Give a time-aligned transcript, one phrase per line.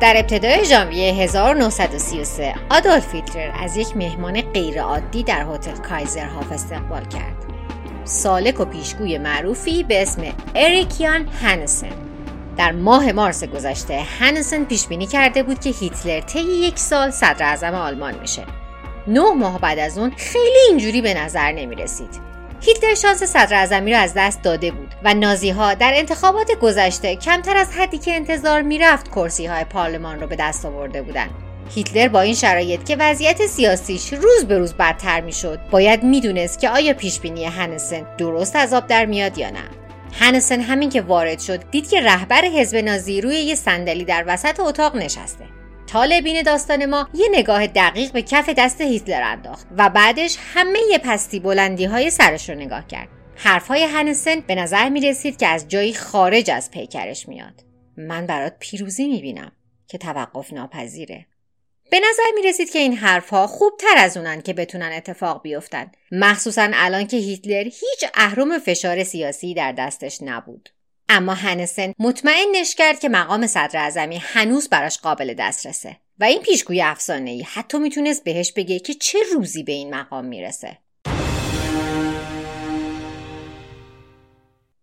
[0.00, 7.36] در ابتدای ژانویه 1933 آدولف هیتلر از یک مهمان غیرعادی در هتل کایزرهاف استقبال کرد.
[8.04, 10.22] سالک و پیشگوی معروفی به اسم
[10.54, 11.92] اریکیان هنسن
[12.56, 17.46] در ماه مارس گذشته هنسن پیش بینی کرده بود که هیتلر طی یک سال صدر
[17.46, 18.42] اعظم آلمان میشه.
[19.06, 22.29] نه ماه بعد از اون خیلی اینجوری به نظر نمی رسید.
[22.60, 27.16] هیتلر شانس صدر اعظمی را از دست داده بود و نازی ها در انتخابات گذشته
[27.16, 31.30] کمتر از حدی که انتظار می‌رفت کرسی های پارلمان را به دست آورده بودند.
[31.74, 36.70] هیتلر با این شرایط که وضعیت سیاسیش روز به روز بدتر می‌شد باید می‌دونست که
[36.70, 39.64] آیا پیش بینی هنسن درست از آب در میاد یا نه
[40.12, 44.60] هنسن همین که وارد شد دید که رهبر حزب نازی روی یه صندلی در وسط
[44.60, 45.59] اتاق نشسته
[45.92, 51.40] طالبین داستان ما یه نگاه دقیق به کف دست هیتلر انداخت و بعدش همه پستی
[51.40, 53.08] بلندی های سرش رو نگاه کرد.
[53.36, 57.64] حرفهای هنسن به نظر می رسید که از جایی خارج از پیکرش میاد.
[57.96, 59.52] من برات پیروزی می بینم
[59.86, 61.26] که توقف ناپذیره.
[61.90, 65.90] به نظر می رسید که این حرفها خوب تر از اونن که بتونن اتفاق بیفتن.
[66.12, 70.68] مخصوصا الان که هیتلر هیچ اهرم فشار سیاسی در دستش نبود.
[71.12, 76.82] اما هنسن مطمئنش کرد که مقام صدر اعظمی هنوز براش قابل دسترسه و این پیشگوی
[76.82, 80.78] افسانه ای حتی می‌تونست بهش بگه که چه روزی به این مقام می‌رسه.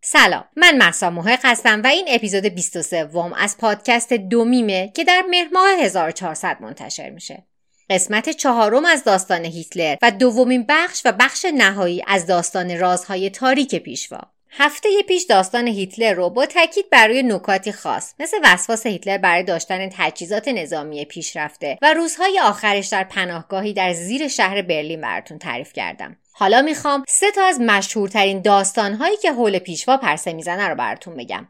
[0.04, 5.50] سلام من محسا محق هستم و این اپیزود 23 از پادکست دومیمه که در مهر
[5.80, 7.44] 1400 منتشر میشه.
[7.90, 13.76] قسمت چهارم از داستان هیتلر و دومین بخش و بخش نهایی از داستان رازهای تاریک
[13.76, 14.37] پیشوا.
[14.50, 19.90] هفته پیش داستان هیتلر رو با تاکید برای نکاتی خاص مثل وسواس هیتلر برای داشتن
[19.90, 26.18] تجهیزات نظامی پیشرفته و روزهای آخرش در پناهگاهی در زیر شهر برلین براتون تعریف کردم.
[26.32, 31.48] حالا می‌خوام سه تا از مشهورترین داستانهایی که حول پیشوا پرسه می‌زنه رو براتون بگم.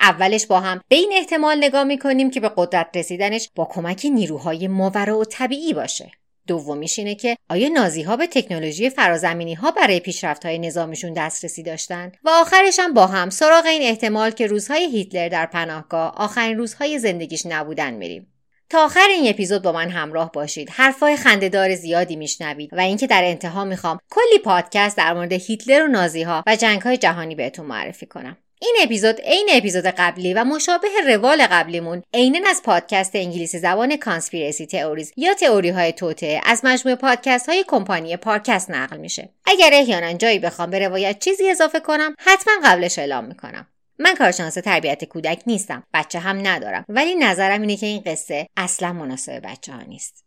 [0.00, 4.68] اولش با هم به این احتمال نگاه می‌کنیم که به قدرت رسیدنش با کمک نیروهای
[4.68, 6.12] ماورا و طبیعی باشه.
[6.46, 11.62] دومیش اینه که آیا نازی ها به تکنولوژی فرازمینی ها برای پیشرفت های نظامیشون دسترسی
[11.62, 16.58] داشتن؟ و آخرش هم با هم سراغ این احتمال که روزهای هیتلر در پناهگاه آخرین
[16.58, 18.26] روزهای زندگیش نبودن میریم.
[18.70, 20.70] تا آخر این اپیزود با من همراه باشید.
[20.70, 25.88] حرفای خندهدار زیادی میشنوید و اینکه در انتها می‌خوام کلی پادکست در مورد هیتلر و
[25.88, 28.36] نازی ها و جنگ های جهانی بهتون معرفی کنم.
[28.62, 34.66] این اپیزود عین اپیزود قبلی و مشابه روال قبلیمون عینا از پادکست انگلیسی زبان کانسپیرسی
[34.66, 39.28] تئوریز یا تئوری های توته از مجموعه پادکست های کمپانی پارکست نقل میشه.
[39.44, 43.66] اگر احیانا جایی بخوام به روایت چیزی اضافه کنم حتما قبلش اعلام می‌کنم.
[43.98, 48.92] من کارشناس تربیت کودک نیستم بچه هم ندارم ولی نظرم اینه که این قصه اصلا
[48.92, 50.24] مناسب بچه ها نیست.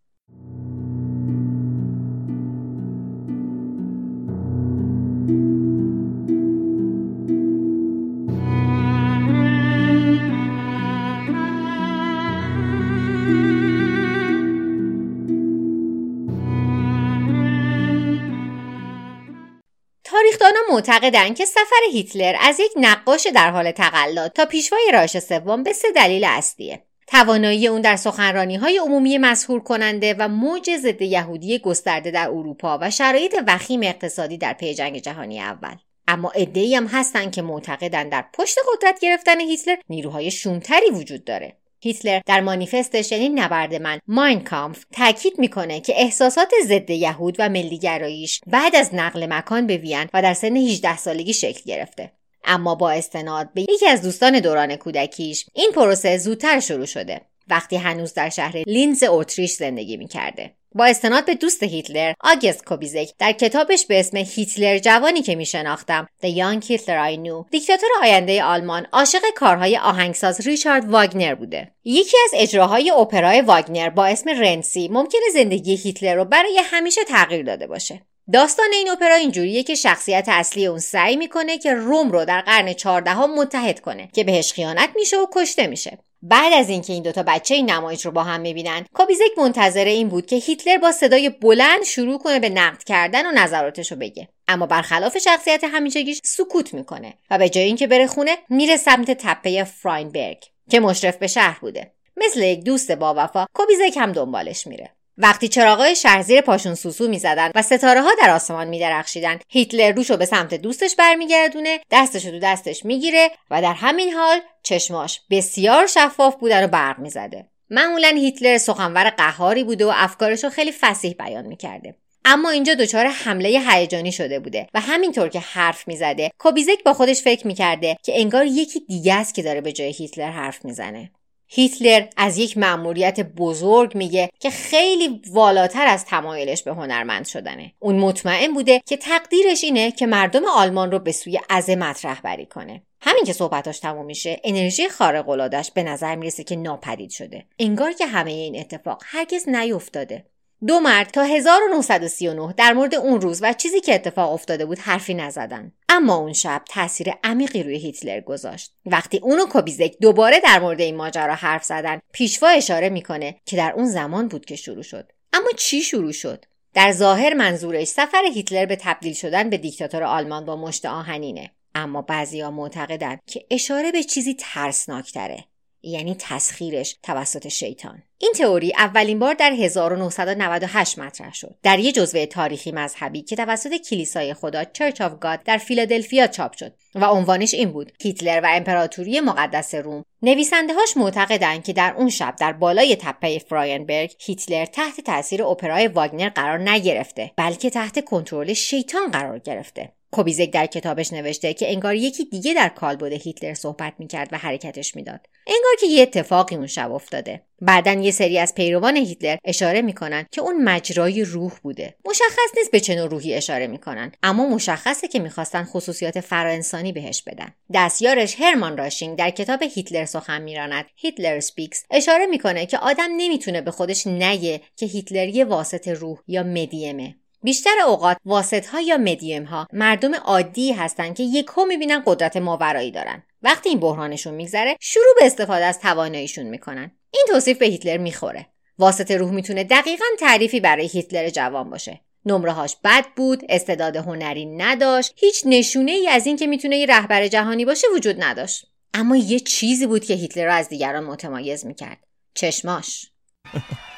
[20.71, 25.73] معتقدند که سفر هیتلر از یک نقاش در حال تقلد تا پیشوای راش سوم به
[25.73, 26.83] سه دلیل اصلیه.
[27.07, 32.79] توانایی اون در سخنرانی های عمومی مسهور کننده و موج ضد یهودی گسترده در اروپا
[32.81, 35.75] و شرایط وخیم اقتصادی در پی جنگ جهانی اول.
[36.07, 41.57] اما عدهای هم هستند که معتقدند در پشت قدرت گرفتن هیتلر نیروهای شومتری وجود داره.
[41.83, 48.41] هیتلر در مانیفستش یعنی نبرد من ماینکامف تاکید می‌کنه که احساسات ضد یهود و ملیگراییش
[48.47, 52.11] بعد از نقل مکان به وین و در سن 18 سالگی شکل گرفته.
[52.45, 57.21] اما با استناد به یکی از دوستان دوران کودکیش این پروسه زودتر شروع شده.
[57.47, 60.53] وقتی هنوز در شهر لینز اتریش زندگی می‌کرده.
[60.75, 63.09] با استناد به دوست هیتلر آگست کوبیزک.
[63.19, 67.49] در کتابش به اسم هیتلر جوانی که می شناختم The Young Hitler I Knew.
[67.51, 71.71] دیکتاتور آینده آلمان عاشق کارهای آهنگساز ریچارد واگنر بوده.
[71.83, 77.45] یکی از اجراهای اپرای واگنر با اسم رنسی ممکنه زندگی هیتلر رو برای همیشه تغییر
[77.45, 78.01] داده باشه.
[78.33, 82.73] داستان این اپرا اینجوریه که شخصیت اصلی اون سعی می‌کنه که روم رو در قرن
[82.73, 85.97] چهاردهم متحد کنه که بهش خیانت میشه و کشته میشه.
[86.25, 90.09] بعد از اینکه این دوتا بچه این نمایش رو با هم می‌بینن کابیزک منتظر این
[90.09, 94.27] بود که هیتلر با صدای بلند شروع کنه به نقد کردن و نظراتش رو بگه.
[94.47, 99.63] اما برخلاف شخصیت همیشگیش سکوت می‌کنه و به جای اینکه بره خونه میره سمت تپه
[99.63, 101.91] فراینبرگ که مشرف به شهر بوده.
[102.17, 104.91] مثل یک دوست با وفا کوبیزک هم دنبالش میره.
[105.17, 110.17] وقتی چراغای شهر زیر پاشون سوسو می‌زدن و ستاره ها در آسمان میدرخشیدن هیتلر روشو
[110.17, 116.35] به سمت دوستش برمیگردونه دستشو تو دستش می‌گیره و در همین حال چشماش بسیار شفاف
[116.35, 117.47] بودن و برق می‌زده.
[117.69, 121.95] معمولا هیتلر سخنور قهاری بوده و افکارش رو خیلی فسیح بیان می‌کرده.
[122.25, 127.21] اما اینجا دچار حمله هیجانی شده بوده و همینطور که حرف می‌زده کوبیزک با خودش
[127.21, 131.11] فکر می‌کرده که انگار یکی دیگه است که داره به جای هیتلر حرف می‌زنه.
[131.55, 137.73] هیتلر از یک مأموریت بزرگ میگه که خیلی والاتر از تمایلش به هنرمند شدنه.
[137.79, 142.81] اون مطمئن بوده که تقدیرش اینه که مردم آلمان رو به سوی عظمت رهبری کنه.
[143.01, 147.45] همین که صحبتاش تموم میشه انرژی خارق العادهش به نظر می‌رسه که ناپدید شده.
[147.59, 150.25] انگار که همه این اتفاق هرگز نیفتاده.
[150.67, 155.13] دو مرد تا 1939 در مورد اون روز و چیزی که اتفاق افتاده بود حرفی
[155.13, 155.71] نزدن.
[155.89, 158.73] اما اون شب تاثیر عمیقی روی هیتلر گذاشت.
[158.85, 163.57] وقتی اون و کوبیزک دوباره در مورد این ماجرا حرف زدن پیشوا اشاره می‌کنه که
[163.57, 165.11] در اون زمان بود که شروع شد.
[165.33, 170.45] اما چی شروع شد؟ در ظاهر منظورش سفر هیتلر به تبدیل شدن به دیکتاتور آلمان
[170.45, 171.51] با مشت آهنینه.
[171.75, 175.45] اما بعضیا معتقدند که اشاره به چیزی ترسناکتره.
[175.83, 178.03] یعنی تسخیرش توسط شیطان.
[178.17, 181.55] این تئوری اولین بار در 1998 مطرح شد.
[181.63, 186.53] در یک جزوه تاریخی مذهبی که توسط کلیسای خدا Church of God در فیلادلفیا چاپ
[186.53, 190.05] شد و عنوانش این بود هیتلر و امپراتوری مقدس روم.
[190.21, 195.87] نویسنده هاش معتقدند که در اون شب در بالای تپه فراینبرگ هیتلر تحت تاثیر اپرای
[195.87, 199.91] واگنر قرار نگرفته بلکه تحت کنترل شیطان قرار گرفته.
[200.11, 204.95] کوبیزک در کتابش نوشته که انگار یکی دیگه در کالبد هیتلر صحبت می‌کرد و حرکتش
[204.95, 205.27] می‌داد.
[205.47, 207.41] انگار که یه اتفاقی اون شب افتاده.
[207.61, 211.95] بعدا یه سری از پیروان هیتلر اشاره می‌کنن که اون مجرای روح بوده.
[212.05, 217.21] مشخص نیست به چه نوع روحی اشاره می‌کنن اما مشخصه که می‌خواستن خصوصیات فراانسانی بهش
[217.21, 217.53] بدن.
[217.73, 220.85] دستیارش هرمان راوشنینگ در کتاب هیتلر سخن میراند.
[220.95, 226.17] Hitler Speaks اشاره می‌کنه که آدم نمی‌تونه به خودش نگه که هیتلر یه واسط روح
[226.27, 232.03] یا مدیمه بیشتر اوقات واسط ها یا مدیم ها مردم عادی هستند که یهو می‌بینن
[232.05, 233.23] قدرت ماورایی دارن.
[233.43, 236.91] وقتی این بحرانشون میگذره شروع به استفاده از تواناییشون می‌کنن.
[237.11, 238.45] این توصیف به هیتلر می‌خوره.
[238.77, 242.01] واسط روح می‌تونه دقیقا تعریفی برای هیتلر جوان باشه.
[242.25, 247.65] نمرههاش بد بود استعداد هنری نداشت هیچ نشونه ای از اینکه می‌تونه یه رهبر جهانی
[247.65, 248.65] باشه وجود نداشت.
[248.93, 251.97] اما یه چیزی بود که هیتلر رو از دیگران متمایز می‌کرد.
[252.33, 253.09] چشماش.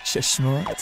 [0.04, 0.82] چشمات؟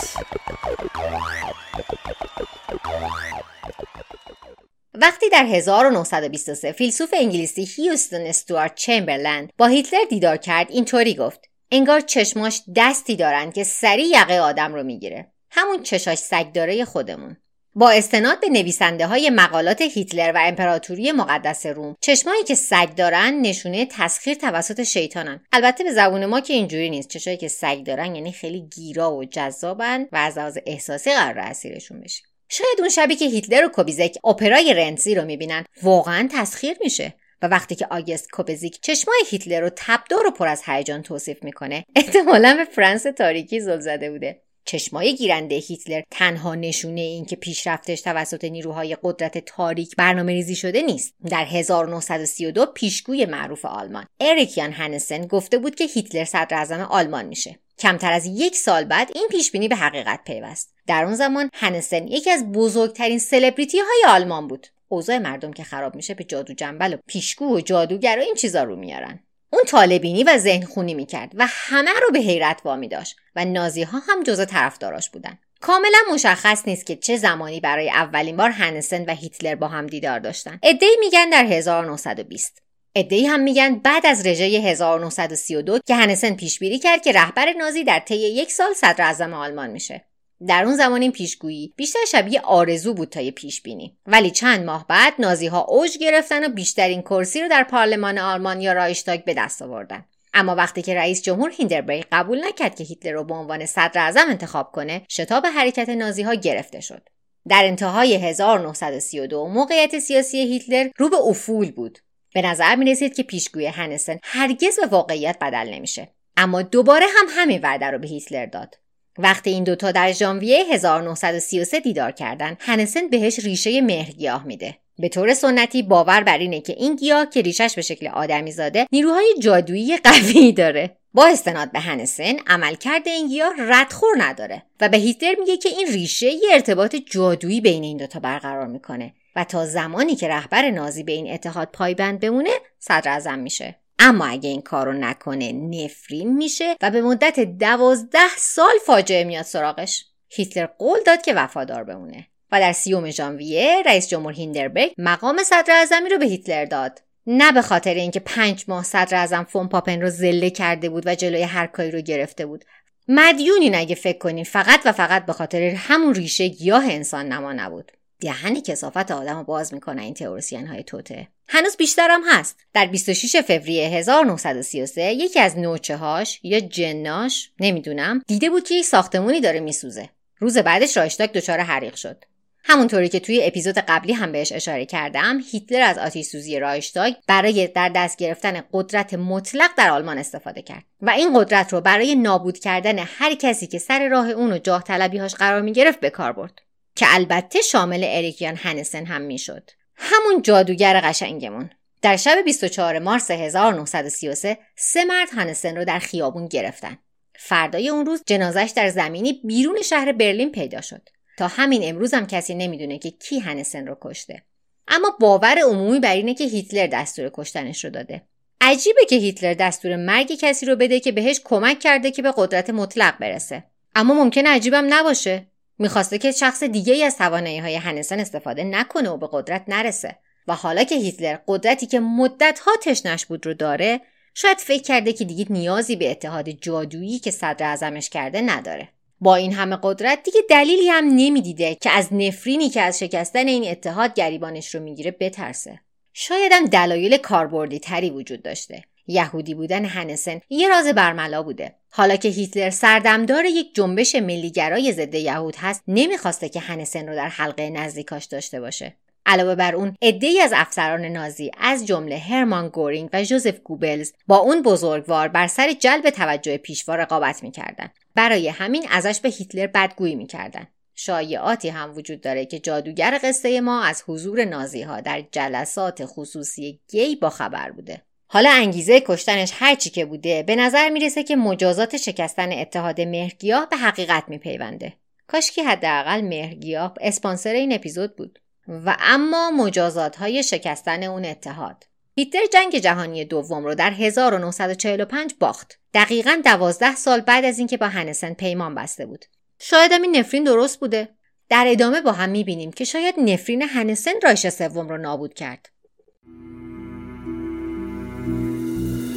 [4.95, 11.39] وقتی در 1923 فیلسوف انگلیسی هیوستون استوارت چمبرلند با هیتلر دیدار کرد اینطوری گفت.
[11.71, 15.31] انگار چشماش دستی دارند که سریع یقه آدم رو می‌گیره.
[15.51, 17.37] همون چشاش سگداره خودمون.
[17.75, 23.41] با استناد به نویسنده های مقالات هیتلر و امپراتوری مقدس روم چشمایی که سگ دارن
[23.41, 25.45] نشونه تسخیر توسط شیطانن.
[25.51, 27.09] البته به زبون ما که اینجوری نیست.
[27.09, 32.25] چشایی که سگ دارن یعنی خیلی گیرا و جذابن و از احساسی قرار اسیرشون بشیم
[32.49, 37.47] شاید اون شبی که هیتلر و کوبیزک اپرای رنزی رو می‌بینن واقعا تسخیر میشه و
[37.47, 42.55] وقتی که آگست کوبزیک چشمای هیتلر رو تبدار و پر از هیجان توصیف می‌کنه احتمالا
[42.57, 44.42] به فرانس تاریکی زل زده بوده.
[44.65, 46.01] چشمای گیرنده هیتلر.
[46.11, 51.13] تنها نشونه این که پیشرفتش توسط نیروهای قدرت تاریک برنامه ریزی شده نیست.
[51.29, 54.05] در 1932 پیشگوی معروف آلمان.
[54.19, 57.59] اریکیان هنسن گفته بود که هیتلر صدر آلمان میشه.
[57.79, 60.73] کمتر از یک سال بعد این پیش بینی به حقیقت پیوست.
[60.87, 64.67] در اون زمان هنسن یکی از بزرگترین سلبریتی های آلمان بود.
[64.87, 68.63] اوضاع مردم که خراب میشه به جادو جنبل و پیشگو و جادوگر و این چیزا
[68.63, 69.19] رو میارن.
[69.53, 73.83] اون طالبینی و ذهن خونی می‌کرد و همه رو به حیرت وامی داشت و نازی
[73.83, 75.39] ها هم جزء طرفداراش بودن.
[75.61, 80.19] کاملا مشخص نیست که چه زمانی برای اولین بار هنسن و هیتلر با هم دیدار
[80.19, 80.59] داشتن.
[80.63, 82.61] ادعی میگن در 1920
[82.95, 87.99] ادعی هم میگن بعد از رژه 1932 که هنسن پیشبینی کرد که رهبر نازی در
[87.99, 90.05] طی یک سال صدر آلمان میشه.
[90.47, 93.97] در اون زمان این پیشگویی بیشتر شبیه آرزو بود تا یه پیش بینی.
[94.07, 98.61] ولی چند ماه بعد نازی ها اوج گرفتن و بیشترین کرسی رو در پارلمان آلمان
[98.61, 100.05] یا رایشتاگ به دست آوردن.
[100.33, 104.25] اما وقتی که رئیس جمهور هیندربرگ قبول نکرد که هیتلر رو به عنوان صدر اعظم
[104.29, 107.09] انتخاب کنه شتاب حرکت نازی ها گرفته شد.
[107.49, 111.99] در انتهای 1932 موقعیت سیاسی هیتلر رو به افول بود.
[112.33, 116.09] به نظر می رسید که پیشگوی هنسن هرگز به واقعیت بدل نمیشه.
[116.37, 118.75] اما دوباره هم همین وعده رو به هیتلر داد.
[119.17, 124.77] وقتی این دوتا در ژانویه 1933 دیدار کردن هنسن بهش ریشه مهرگیاه میده.
[124.99, 128.87] به طور سنتی باور بر اینه که این گیاه که ریشش به شکل آدمی زاده
[128.91, 130.97] نیروهای جادویی قوی داره.
[131.13, 135.87] با استناد به هنسن عملکرد این گیاه ردخور نداره و به هیتلر میگه که این
[135.87, 141.03] ریشه یه ارتباط جادویی بین این دوتا برقرار می‌کنه و تا زمانی که رهبر نازی
[141.03, 143.75] به این اتحاد پایبند بمونه صدر میشه.
[143.99, 150.05] اما اگه این کارو نکنه نفرین میشه و به مدت دوازده سال فاجعه میاد سراغش.
[150.29, 155.73] هیتلر قول داد که وفادار بمونه و در سیوم ژانویه رئیس جمهور هیندربرگ مقام صدر
[155.73, 157.01] اعظمی رو به هیتلر داد.
[157.27, 161.15] نه به خاطر اینکه پنج ماه صدر اعظم فون پاپن رو زله کرده بود و
[161.15, 162.65] جلوی هر کاری رو گرفته بود.
[163.07, 167.91] مدیونی نگه فکر کنین فقط و فقط به خاطر همون ریشه گیاه انسان نما نبود.
[168.23, 171.27] دهن کسافت آدم رو باز می‌کنن این تئوریسین های توته.
[171.47, 172.59] هنوز بیشترم هست.
[172.73, 178.85] در 26 فوریه 1933 یکی از نوچه هاش یا جناش نمی‌دونم دیده بود که یک
[178.85, 180.09] ساختمونی داره میسوزه.
[180.39, 182.25] روز بعدش رایشتاک دچار حریق شد.
[182.65, 187.67] همونطوری که توی اپیزود قبلی هم بهش اشاره کردم هیتلر از آتیش سوزی رایشتاگ برای
[187.67, 190.83] در دست گرفتن قدرت مطلق در آلمان استفاده کرد.
[191.01, 194.83] و این قدرت رو برای نابود کردن هر کسی که سر راه اون و جاه
[194.83, 196.61] طلبیهاش قرار می گرفت به کار برد.
[196.95, 199.69] که البته شامل اریکیان هنسن هم می‌شد.
[199.95, 201.69] همون جادوگر قشنگمون.
[202.01, 206.97] در شب 24 مارس 1933 سه مرد هنسن رو در خیابون گرفتن.
[207.35, 211.09] فردای اون روز جنازش در زمینی بیرون شهر برلین پیدا شد.
[211.37, 214.43] تا همین امروز هم کسی نمی‌دونه که کی هنسن رو کشته.
[214.87, 218.21] اما باور عمومی بر اینه که هیتلر دستور کشتنش رو داده.
[218.61, 222.69] عجیبه که هیتلر دستور مرگ کسی رو بده که بهش کمک کرده که به قدرت
[222.69, 223.63] مطلق برسه.
[223.95, 225.47] اما ممکن عجیبم نباشه.
[225.79, 230.15] می‌خواسته که شخص دیگه از توانایی های هنسن استفاده نکنه و به قدرت نرسه.
[230.47, 234.01] و حالا که هیتلر قدرتی که مدتها تشنش بود رو داره
[234.33, 238.89] شاید فکر کرده که دیگه نیازی به اتحاد جادویی که صدر ازمش کرده نداره.
[239.21, 243.71] با این همه قدرت دیگه دلیلی هم نمی‌دیده که از نفرینی که از شکستن این
[243.71, 245.79] اتحاد گریبانش رو می‌گیره بترسه.
[246.13, 248.83] شایدم دلایل کاربردی تری وجود داشته.
[249.07, 251.75] یهودی بودن هنسن یه راز برملا بوده.
[251.89, 257.29] حالا که هیتلر سردمدار یک جنبش ملیگرای ضد یهود هست نمی‌خواسته که هنسن رو در
[257.29, 258.97] حلقه نزدیکاش داشته باشه.
[259.25, 264.37] علاوه بر اون عدهای از افسران نازی از جمله هرمان گورینگ و جوزف گوبلز با
[264.37, 270.15] اون بزرگوار بر سر جلب توجه پیشوا رقابت می‌کردند برای همین ازش به هیتلر بدگویی
[270.15, 276.05] می‌کردند شایعاتی هم وجود داره که جادوگر قصه ما از حضور نازی ها در جلسات
[276.05, 278.01] خصوصی گی با خبر بوده.
[278.33, 283.77] حالا انگیزه کشتنش هرچی که بوده به نظر می‌رسه که مجازات شکستن اتحاد مهرگیاه به
[283.77, 284.93] حقیقت میپیونده.
[285.27, 288.39] کاشکی حداقل مهرگیاه اسپانسر این اپیزود بود.
[288.67, 291.83] و اما مجازات های شکستن اون اتحاد.
[292.15, 295.79] هیتلر جنگ جهانی دوم رو در 1945 باخت.
[295.93, 299.25] دقیقا دوازده سال بعد از اینکه با هنسن پیمان بسته بود.
[299.59, 301.09] شاید این نفرین درست بوده.
[301.49, 305.69] در ادامه با هم می‌بینیم که شاید نفرین هنسن رایش سوم رو نابود کرد.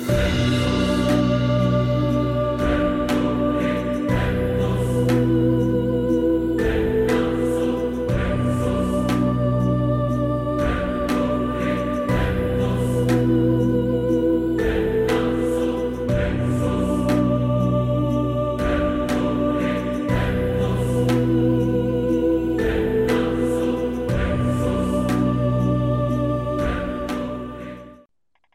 [0.09, 0.76] Oh.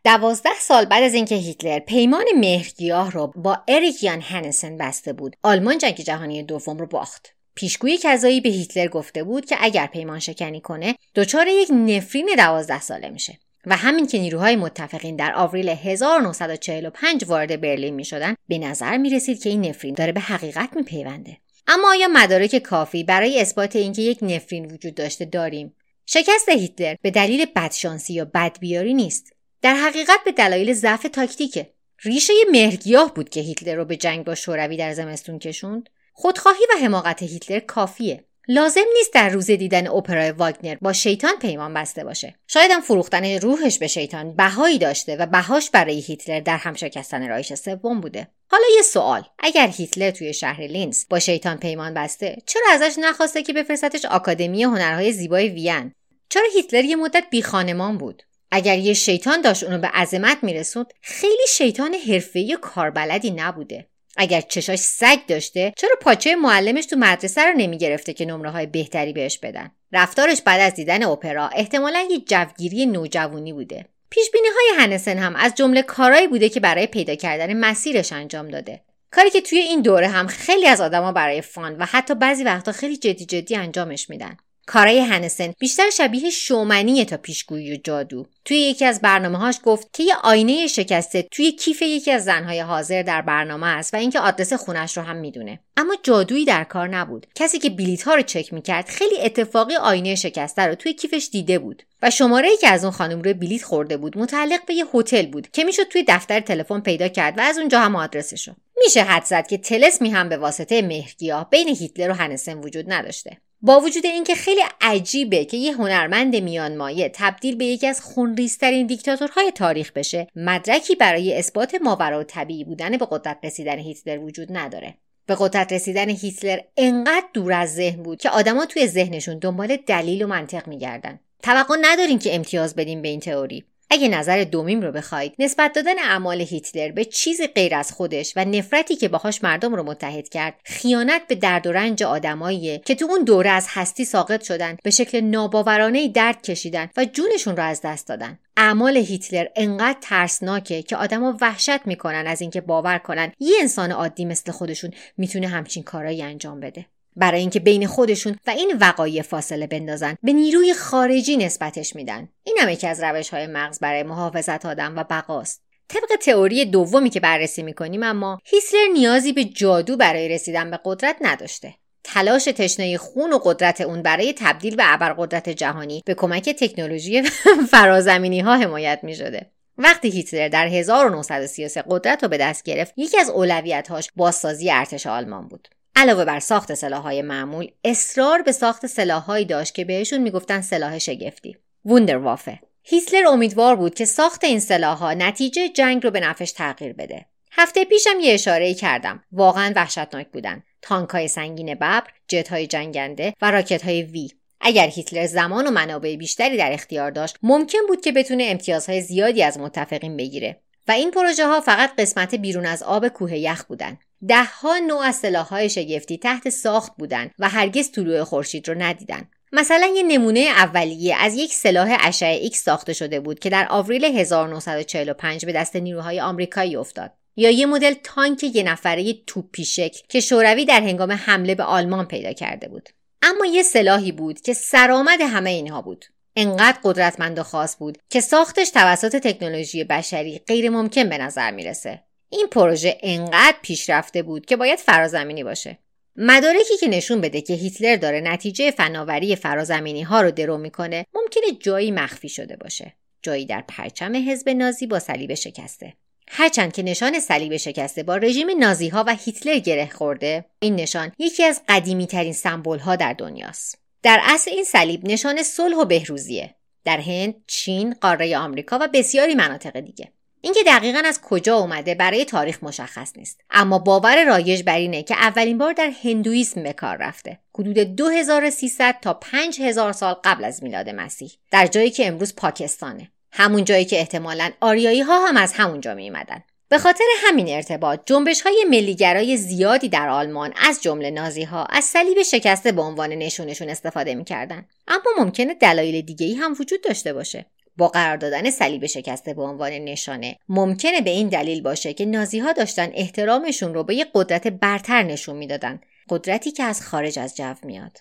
[0.04, 5.36] دوازده سال بعد از اینکه هیتلر پیمان مهرگیاه را با اریک یان هنسن بسته بود
[5.44, 10.20] آلمان جنگ جهانی دوم رو باخت پیشگوی کذایی به هیتلر گفته بود که اگر پیمان
[10.20, 15.70] شکنی کنه دچار یک نفرین دوازده ساله میشه و همین که نیروهای متفقین در آوریل
[15.70, 20.70] 1945 وارد برلین می شدن به نظر می رسید که این نفرین داره به حقیقت
[20.76, 21.38] می پیونده.
[21.68, 27.12] اما آیا مدارک کافی برای اثبات اینکه یک نفرین وجود داشته داریم؟ شکست هیتلر به
[27.12, 31.74] دلیل بدشانسی یا بدبیاری نیست در حقیقت به دلایل ضعف تاکتیکه.
[32.04, 35.90] ریشه مهرگیاه بود که هیتلر رو به جنگ با شوروی در زمستون کشوند.
[36.14, 38.24] خودخواهی و حماقت هیتلر کافیه.
[38.48, 42.36] لازم نیست در روز دیدن اپرای واگنر با شیطان پیمان بسته باشه.
[42.48, 47.30] شاید هم فروختن روحش به شیطان بهایی داشته و بهاش برای هیتلر در هم شکستن
[47.30, 48.28] رایش سوم بوده.
[48.48, 49.24] حالا یه سوال.
[49.40, 54.64] اگر هیتلر توی شهر لینز با شیطان پیمان بسته چرا ازش نخواسته که بفرستش آکادمی
[54.64, 55.92] هنرهای زیبای وین؟
[56.30, 60.94] چرا هیتلر یه مدت بی خانمان بود؟ اگر یه شیطان داشت اونو به عظمت میرسوند
[61.02, 63.88] خیلی شیطان حرفه‌ای کاربلدی نبوده.
[64.18, 69.14] اگر چشاش سگ داشته چرا پاچه معلمش تو مدرسه رو نمی‌گرفته که نمره های بهتری
[69.14, 73.86] بهش بدن؟ رفتارش بعد از دیدن اپرا احتمالا یه جوگیری نوجوانی بوده.
[74.10, 78.48] پیش بینی های هنسن هم از جمله کارایی بوده که برای پیدا کردن مسیرش انجام
[78.48, 78.82] داده.
[79.12, 82.72] کاری که توی این دوره هم خیلی از آدما برای فان و حتی بعضی وقتا
[82.72, 84.38] خیلی جدی جدی انجامش میدن.
[84.66, 88.26] کارای هنسن بیشتر شبیه شومنی تا پیشگویی و جادو.
[88.46, 92.60] توی یکی از برنامه هاش گفت که یه آینه شکسته توی کیف یکی از زنهای
[92.60, 95.60] حاضر در برنامه است و اینکه آدرس خونش رو هم می‌دونه.
[95.78, 97.28] اما جادویی در کار نبود.
[97.36, 101.60] کسی که بلیت ها رو چک می‌کرد خیلی اتفاقی آینه شکسته رو توی کیفش دیده
[101.60, 104.86] بود و شماره ای که از اون خانم روی بلیت خورده بود متعلق به یه
[104.94, 108.54] هتل بود که می‌شد توی دفتر تلفن پیدا کرد و از اونجا هم آدرسش رو.
[108.86, 113.38] میشه حد زد که تلسمی هم به واسطه مهرگیاه بین هیتلر و هنسن وجود نداشته.
[113.64, 118.88] با وجود اینکه خیلی عجیبه که یه هنرمند میان مایه تبدیل به یکی از خونریزترین
[118.88, 124.98] دیکتاتورهای تاریخ بشه مدرکی برای اثبات ماورا طبیعی بودن به قدرت رسیدن هیتلر وجود نداره.
[125.26, 130.22] به قدرت رسیدن هیتلر انقدر دور از ذهن بود که آدما توی ذهنشون دنبال دلیل
[130.22, 131.20] و منطق میگردن.
[131.44, 133.64] توقع ندارین که امتیاز بدیم به این تئوری.
[133.94, 138.46] اگه نظر دومیم رو بخواید نسبت دادن اعمال هیتلر به چیزی غیر از خودش و
[138.46, 143.06] نفرتی که باهاش مردم رو متحد کرد خیانت به درد و رنج آدماییه که تو
[143.06, 147.82] اون دوره از هستی ساقط شدن به شکل ناباورانه درد کشیدن و جونشون رو از
[147.82, 148.40] دست دادن.
[148.58, 154.26] اعمال هیتلر انقدر ترسناکه که آدما وحشت می‌کنن از اینکه باور کنن یه انسان عادی
[154.26, 156.86] مثل خودشون می‌تونه همچین کارایی انجام بده.
[157.16, 162.30] برای اینکه بین خودشون و این وقایع فاصله بندازن به نیروی خارجی نسبتش میدن.
[162.44, 165.62] این هم یکی از روش های مغز برای محافظت آدم و بقاست.
[165.88, 171.16] طبق تئوری دومی که بررسی می‌کنیم اما هیتلر نیازی به جادو برای رسیدن به قدرت
[171.22, 171.76] نداشته.
[172.04, 177.22] تلاش تشنه خون و قدرت اون برای تبدیل به ابرقدرت جهانی به کمک تکنولوژی
[177.72, 179.52] فرازمینی ها حمایت می شده.
[179.78, 185.48] وقتی هیتلر در 1933 قدرت رو به دست گرفت یکی از اولویتهاش بازسازی ارتش آلمان
[185.48, 185.68] بود.
[185.96, 191.58] علاوه بر ساخت سلاحهای معمول اصرار به ساخت سلاحهایی داشت که بهشون می‌گفتن سلاح شگفتی.
[191.86, 197.26] ووندروافه هیتلر امیدوار بود که ساخت این سلاحها نتیجه جنگ رو به نفش تغییر بده.
[197.52, 199.24] هفته پیشم یه اشاره کردم.
[199.32, 200.64] واقعا وحشتناک بودن.
[200.82, 204.30] تانک های سنگین ببر جت های جنگنده و راکت های وی.
[204.62, 209.44] اگر هیتلر زمان و منابع بیشتری در اختیار داشت ممکن بود که بتونه امتیازهای زیادی
[209.44, 210.62] از متفقین بگیره.
[210.88, 213.98] و این پروژه ها فقط قسمت بیرون از آب کوه یخ بودن.
[214.28, 219.28] دهها نوع از سلاحهای شگفتی تحت ساخت بودند و هرگز طلوع خورشید رو ندیدن.
[219.52, 224.06] مثلا یه نمونه اولیه از یک سلاح اشعه ایکس ساخته شده بود که در آوریل
[224.06, 227.12] 1945 به دست نیروهای آمریکایی افتاد.
[227.36, 232.06] یا یه مدل تانک یه نفره توپ پیشک که شوروی در هنگام حمله به آلمان
[232.06, 232.90] پیدا کرده بود.
[233.22, 236.06] اما یه سلاحی بود که سرآمد همه اینها بود.
[236.36, 242.04] انقدر قدرتمند و خاص بود که ساختش توسط تکنولوژی بشری غیر ممکن به نظر می‌رسه.
[242.32, 245.78] این پروژه انقدر پیشرفته بود که باید فرازمینی باشه.
[246.16, 251.44] مدارکی که نشون بده که هیتلر داره نتیجه فناوری فرازمینی ها رو درو می‌کنه ممکنه
[251.60, 252.94] جایی مخفی شده باشه.
[253.22, 255.94] جایی در پرچم حزب نازی با صلیب شکسته.
[256.28, 261.12] هرچند که نشان صلیب شکسته با رژیم نازی ها و هیتلر گره خورده این نشان
[261.20, 263.78] یکی از قدیمی ترین سمبل ها در دنیاست.
[264.04, 266.56] در اصل این صلیب نشان صلح و بهروزیه.
[266.86, 270.12] در هند، چین، قاره آمریکا و بسیاری مناطق دیگه.
[270.42, 273.42] اینکه دقیقا از کجا اومده برای تاریخ مشخص نیست.
[273.50, 277.40] اما باور رایج بر اینه که اولین بار در هندویسم به کار رفته.
[277.60, 281.32] حدود 2300 تا 5000 سال قبل از میلاد مسیح.
[281.52, 283.12] در جایی که امروز پاکستانه.
[283.32, 286.44] همون جایی که احتمالا آریایی ها هم از همونجا می اومدن.
[286.70, 291.84] به خاطر همین ارتباط جنبش های ملیگرای زیادی در آلمان از جمله نازی ها از
[291.84, 294.66] صلیب شکسته به عنوان نشونشون استفاده می‌کردن.
[294.88, 297.46] اما ممکنه دلایل دیگه ای هم وجود داشته باشه.
[297.82, 300.38] با قرار دادن صلیب شکسته به عنوان نشانه.
[300.50, 305.04] ممکنه به این دلیل باشه که نازی ها داشتن احترامشون رو به یک قدرت برتر
[305.04, 305.82] نشون می‌دادن.
[306.10, 307.98] قدرتی که از خارج از جو میاد.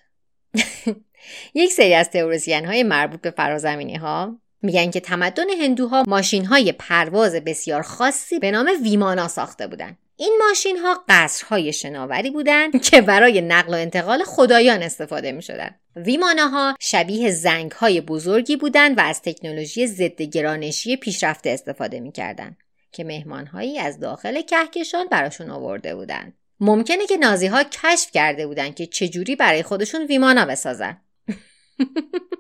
[1.54, 6.72] یک سری از تئوریسین های مربوط به فرازمینی ها میگن که تمدن هندوها ماشین های
[6.72, 9.96] پرواز بسیار خاصی به نام ویمانا ساخته بودن.
[10.20, 15.74] این ماشین ها قصرهای شناوری بودند که برای نقل و انتقال خدایان استفاده می شدن.
[15.96, 22.56] ویماناها شبیه زنگ های بزرگی بودند و از تکنولوژی ضد گرانشی پیشرفته استفاده می کردن.
[22.92, 26.33] که مهمانهایی از داخل کهکشان براشون آورده بودند.
[26.61, 31.00] ممکنه که نازی ها کشف کرده بودند که چجوری برای خودشون ویمانا بسازن.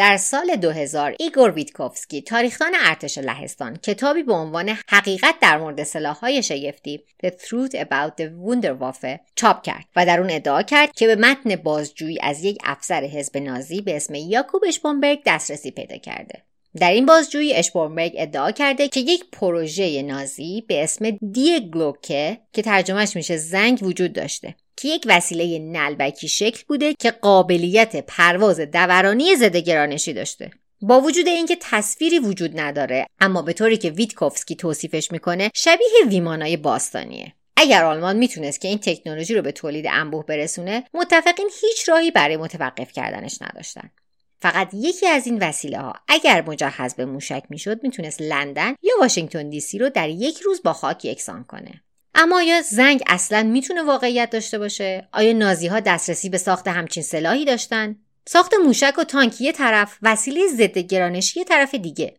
[0.00, 6.42] در سال 2000 ایگور ویتکوفسکی تاریخدان ارتش لهستان کتابی به عنوان حقیقت در مورد سلاحهای
[6.42, 11.16] شگفتی The Truth About the Wunderwaffe چاپ کرد و در اون ادعا کرد که به
[11.16, 16.42] متن بازجویی از یک افسر حزب نازی به اسم یاکوب اشبونبرگ دسترسی پیدا کرده.
[16.76, 22.62] در این بازجویی اشبورنبرگ ادعا کرده که یک پروژه نازی به اسم دی گلوکه که
[22.62, 24.54] ترجمهش میشه زنگ وجود داشته.
[24.80, 30.50] که یک وسیله نلبکی شکل بوده که قابلیت پرواز دورانی ضد گرانشی داشته.
[30.80, 36.56] با وجود اینکه تصویری وجود نداره اما به طوری که ویتکوفسکی توصیفش می‌کنه شبیه ویمانای
[36.56, 37.32] باستانیه.
[37.56, 42.36] اگر آلمان می‌تونست که این تکنولوژی رو به تولید انبوه برسونه متفقین هیچ راهی برای
[42.36, 43.90] متوقف کردنش نداشتن.
[44.38, 49.48] فقط یکی از این وسیله ها اگر مجهز به موشک می‌شد می‌تونست لندن یا واشنگتن
[49.48, 51.82] دی سی رو در یک روز با خاک یکسان کنه.
[52.14, 57.02] اما آیا زنگ اصلا می‌تونه واقعیت داشته باشه؟ آیا نازی ها دسترسی به ساخت همچین
[57.02, 57.96] سلاحی داشتن؟
[58.26, 62.14] ساخت موشک و تانک یه طرف وسیله ضد گرانشی یه طرف دیگه.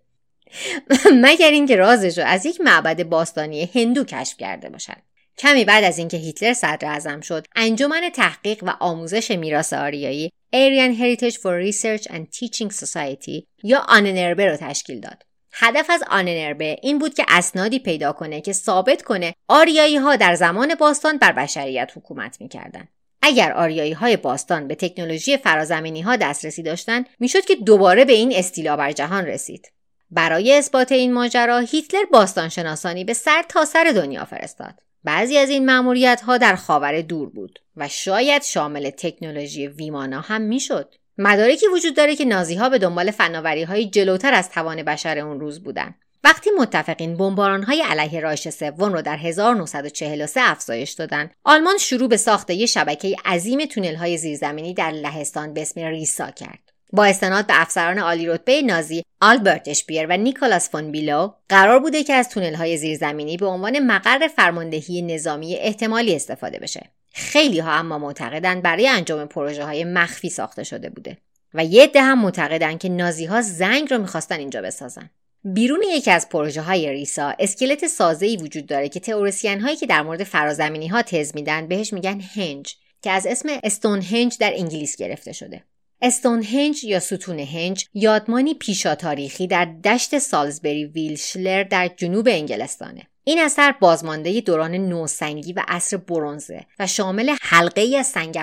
[1.23, 4.97] مگر اینکه رازش رو از یک معبد باستانی هندو کشف کرده باشن.
[5.37, 10.93] کمی بعد از اینکه هیتلر صدر اعظم شد انجمن تحقیق و آموزش میراث آریایی Aryan
[10.93, 15.23] Heritage for Research and Teaching Society یا آننربه رو تشکیل داد.
[15.53, 20.35] هدف از آننربه این بود که اسنادی پیدا کنه که ثابت کنه آریایی ها در
[20.35, 22.87] زمان باستان بر بشریت حکومت می‌کردن.
[23.21, 28.33] اگر آریایی های باستان به تکنولوژی فرازمینی ها دسترسی داشتند می‌شد که دوباره به این
[28.35, 29.71] استیلا بر جهان رسید.
[30.11, 34.73] برای اثبات این ماجرا هیتلر باستان شناسانی به سر تا سر دنیا فرستاد.
[35.03, 40.41] بعضی از این معمولیت ها در خاور دور بود و شاید شامل تکنولوژی ویمانا هم
[40.41, 40.95] می‌شد.
[41.17, 45.39] مدارکی وجود داره که نازی ها به دنبال فناوری های جلوتر از توان بشر اون
[45.39, 45.95] روز بودن.
[46.23, 52.17] وقتی متفقین بمباران های علیه رایش سوم رو در 1943 افزایش دادن، آلمان شروع به
[52.17, 56.71] ساخت یک شبکه عظیم تونل های زیرزمینی در لهستان به اسم ریسا کرد.
[56.93, 62.03] با استناد به افسران عالی رتبه نازی آلبرت اشپیر و نیکولاس فون بیلو قرار بوده
[62.03, 67.71] که از تونل های زیرزمینی به عنوان مقر فرماندهی نظامی احتمالی استفاده بشه خیلی ها
[67.71, 71.17] اما معتقدند برای انجام پروژه های مخفی ساخته شده بوده
[71.53, 75.09] و یه عده هم معتقدند که نازی ها زنگ رو می‌خواستن اینجا بسازن
[75.43, 79.85] بیرون یکی از پروژه های ریسا اسکلت سازه ای وجود داره که تئوریسین هایی که
[79.85, 84.51] در مورد فرازمینی ها تز میدن بهش میگن هنج که از اسم استون هنج در
[84.55, 85.63] انگلیس گرفته شده
[86.01, 93.07] استونهنج یا ستون هنج یادمانی پیشا تاریخی در دشت سالزبری ویلشلر در جنوب انگلستانه.
[93.23, 98.37] این اثر بازمانده دوران نوسنگی و عصر برونزه و شامل حلقه ای از سنگ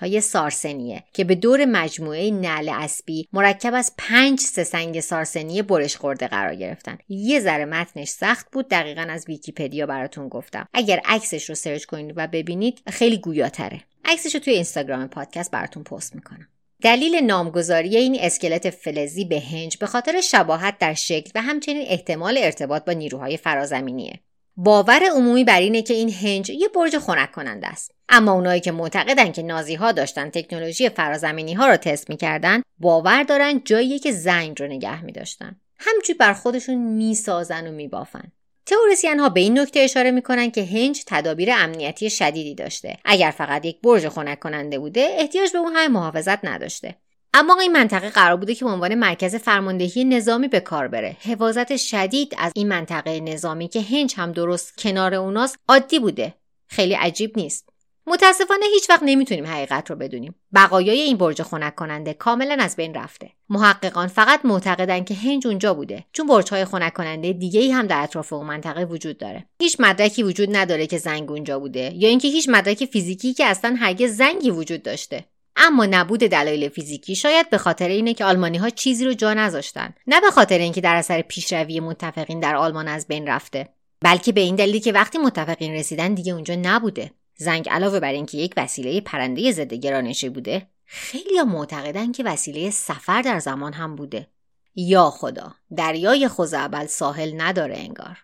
[0.00, 5.96] های سارسنیه که به دور مجموعه نعل اسبی مرکب از پنج سه سنگ سارسنی برش
[5.96, 6.98] خورده قرار گرفتن.
[7.08, 10.68] یه ذره متنش سخت بود دقیقا از ویکیپدیا براتون گفتم.
[10.74, 13.80] اگر عکسش رو سرچ کنید و ببینید خیلی گویاتره.
[14.04, 16.48] عکسش رو توی اینستاگرام پادکست براتون پست می‌کنم.
[16.82, 22.38] دلیل نامگذاری این اسکلت فلزی به هنج به خاطر شباهت در شکل و همچنین احتمال
[22.38, 24.20] ارتباط با نیروهای فرازمینیه.
[24.56, 27.94] باور عمومی بر اینه که این هنج یه برج خنک کننده است.
[28.08, 33.22] اما اونایی که معتقدن که نازی ها داشتن تکنولوژی فرازمینی ها رو تست می‌کردن باور
[33.22, 35.60] دارن جایی که زنگ رو نگه میداشتن.
[35.78, 38.32] همچی بر خودشون می‌سازن و میبافن.
[38.66, 42.96] تئوریسین ها به این نکته اشاره می‌کنن که هنج تدابیر امنیتی شدیدی داشته.
[43.04, 46.94] اگر فقط یک برج خنک کننده بوده احتیاج به اون های محافظت نداشته.
[47.34, 51.16] اما این منطقه قرار بوده که به عنوان مرکز فرماندهی نظامی به کار بره.
[51.20, 56.34] حفاظت شدید از این منطقه نظامی که هنج هم درست کنار اوناست عادی بوده.
[56.66, 57.73] خیلی عجیب نیست.
[58.06, 60.34] متاسفانه هیچ وقت نمی‌تونیم حقیقت رو بدونیم.
[60.54, 63.30] بقایای این برج خنک کننده کاملا از بین رفته.
[63.48, 68.02] محققان فقط معتقدن که هنج اونجا بوده چون برج‌های خنک کننده دیگه ای هم در
[68.02, 69.46] اطراف اون منطقه وجود داره.
[69.60, 73.76] هیچ مدرکی وجود نداره که زنگ اونجا بوده یا اینکه هیچ مدرک فیزیکی که اصلا
[73.80, 75.24] هرگز زنگی وجود داشته.
[75.56, 79.94] اما نبود دلایل فیزیکی شاید به خاطر اینه که آلمانی ها چیزی رو جا نذاشتن
[80.06, 83.68] نه به خاطر اینکه در اثر پیشروی متفقین در آلمان از بین رفته
[84.00, 88.38] بلکه به این دلیل که وقتی متفقین رسیدن دیگه اونجا نبوده زنگ علاوه بر اینکه
[88.38, 94.28] یک وسیله پرنده ضد گرانشی بوده خیلی معتقدن که وسیله سفر در زمان هم بوده.
[94.74, 98.18] یا خدا دریای خوزعبل ساحل نداره انگار.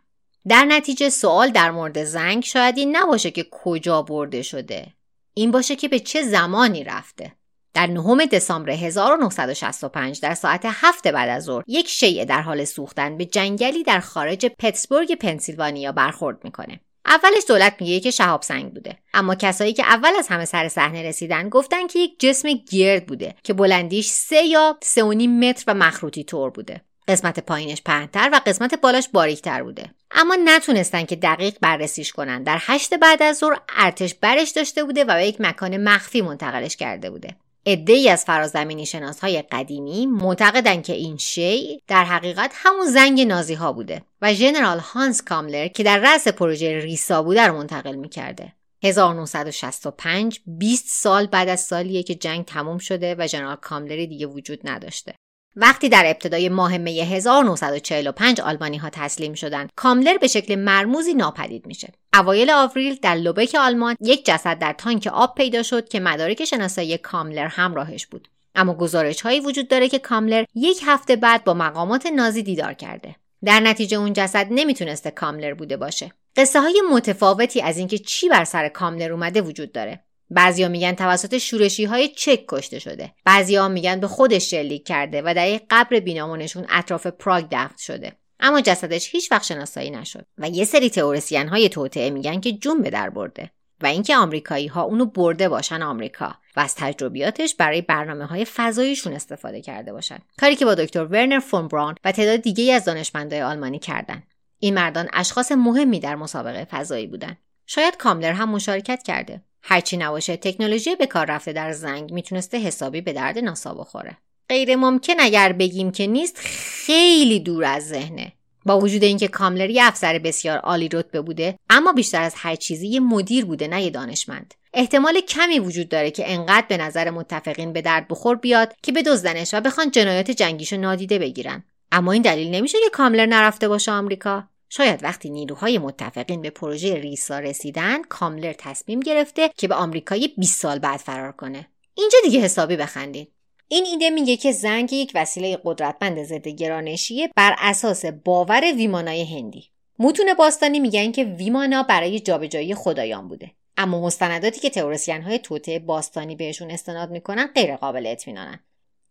[0.49, 4.87] در نتیجه سوال در مورد زنگ شاید این نباشه که کجا برده شده.
[5.35, 7.33] این باشه که به چه زمانی رفته.
[7.75, 13.17] در نهم دسامبر 1965 در ساعت هفت بعد از ظهر یک شیعه در حال سوختن
[13.17, 16.81] به جنگلی در خارج پتسبورگ پنسیلوانیا برخورد می‌کنه.
[17.07, 18.99] اولش دولت میگه که شهاب سنگ بوده.
[19.15, 23.35] اما کسایی که اول از همه سر صحنه رسیدن گفتن که یک جسم گرد بوده
[23.43, 26.81] که بلندیش سه یا سه و نیم متر و مخروطی طور بوده.
[27.09, 29.91] قسمت پایینش پهنتر و قسمت بالاش باریکتر بوده.
[30.11, 32.43] اما نتونستن که دقیق بررسیش کنن.
[32.43, 36.77] در هشت بعد از ظهر ارتش برش داشته بوده و به یک مکان مخفی منتقلش
[36.77, 37.37] کرده بوده.
[37.65, 43.55] ای از فرازمینی شناس های قدیمی معتقدند که این شی در حقیقت همون زنگ نازی
[43.55, 48.53] ها بوده و ژنرال هانس کاملر که در رأس پروژه ریسا بوده رو منتقل می‌کرده.
[48.83, 54.61] 1965 20 سال بعد از سالیه که جنگ تموم شده و ژنرال کاملری دیگه وجود
[54.65, 55.15] نداشته.
[55.57, 61.67] وقتی در ابتدای ماه می 1945 آلمانی ها تسلیم شدند کاملر به شکل مرموزی ناپدید
[61.67, 66.45] میشه اوایل آوریل در لوبک آلمان یک جسد در تانک آب پیدا شد که مدارک
[66.45, 68.29] شناسایی کاملر همراهش بود.
[68.55, 73.17] اما گزارش هایی وجود داره که کاملر یک هفته بعد با مقامات نازی دیدار کرده.
[73.45, 76.13] در نتیجه اون جسد نمی‌تونسته کاملر بوده باشه.
[76.37, 80.05] قصه های متفاوتی از اینکه چی بر سر کاملر اومده وجود داره.
[80.31, 83.13] بعضیا میگن توسط شورشی های چک کشته شده.
[83.25, 88.13] بعضیا میگن به خودش شلیک کرده و در یک قبر بینامونشون اطراف پراگ دفن شده.
[88.41, 92.83] اما جسدش هیچ وقت شناسایی نشد و یه سری تئوریسین های توطعه میگن که جون
[92.83, 93.51] به در برده
[93.83, 99.13] و اینکه آمریکایی ها اونو برده باشن آمریکا و از تجربیاتش برای برنامه های فضاییشون
[99.13, 100.19] استفاده کرده باشن.
[100.41, 104.23] کاری که با دکتر ورنر فون براون و تعداد دیگه از دانشمندای آلمانی کردن.
[104.59, 107.37] این مردان اشخاص مهمی در مسابقه فضایی بودن.
[107.67, 109.43] شاید کاملر هم مشارکت کرده.
[109.63, 114.17] هرچی نباشه تکنولوژی به کار رفته در زنگ می‌تونسته حسابی به درد ناسا بخوره.
[114.49, 118.33] غیر ممکن اگر بگیم که نیست خیلی دور از ذهنه.
[118.67, 122.89] با وجود اینکه کاملر یه افسر بسیار عالی رتبه بوده اما بیشتر از هر چیزی
[122.89, 124.55] یه مدیر بوده نه یه دانشمند.
[124.75, 129.55] احتمال کمی وجود داره که انقدر به نظر متفقین به درد بخور بیاد که بدزدنش
[129.55, 131.65] و بخوان جنایات جنگیشو نادیده بگیرن.
[131.93, 134.45] اما این دلیل نمیشه که کاملر نرفته باشه آمریکا.
[134.73, 140.61] شاید وقتی نیروهای متفقین به پروژه ریسا رسیدن کاملر تصمیم گرفته که به آمریکای 20
[140.61, 141.69] سال بعد فرار کنه.
[141.95, 143.33] اینجا دیگه حسابی بخندید
[143.69, 149.71] این ایده میگه که زنگ یک وسیله قدرتمند ضد گرانشیه بر اساس باور ویمانای هندی.
[149.99, 153.51] متون باستانی میگن که ویمانا برای جابجایی خدایان بوده.
[153.77, 158.61] اما مستنداتی که تئوریسین های توته باستانی بهشون استناد می‌کنن غیر قابل اطمینانن.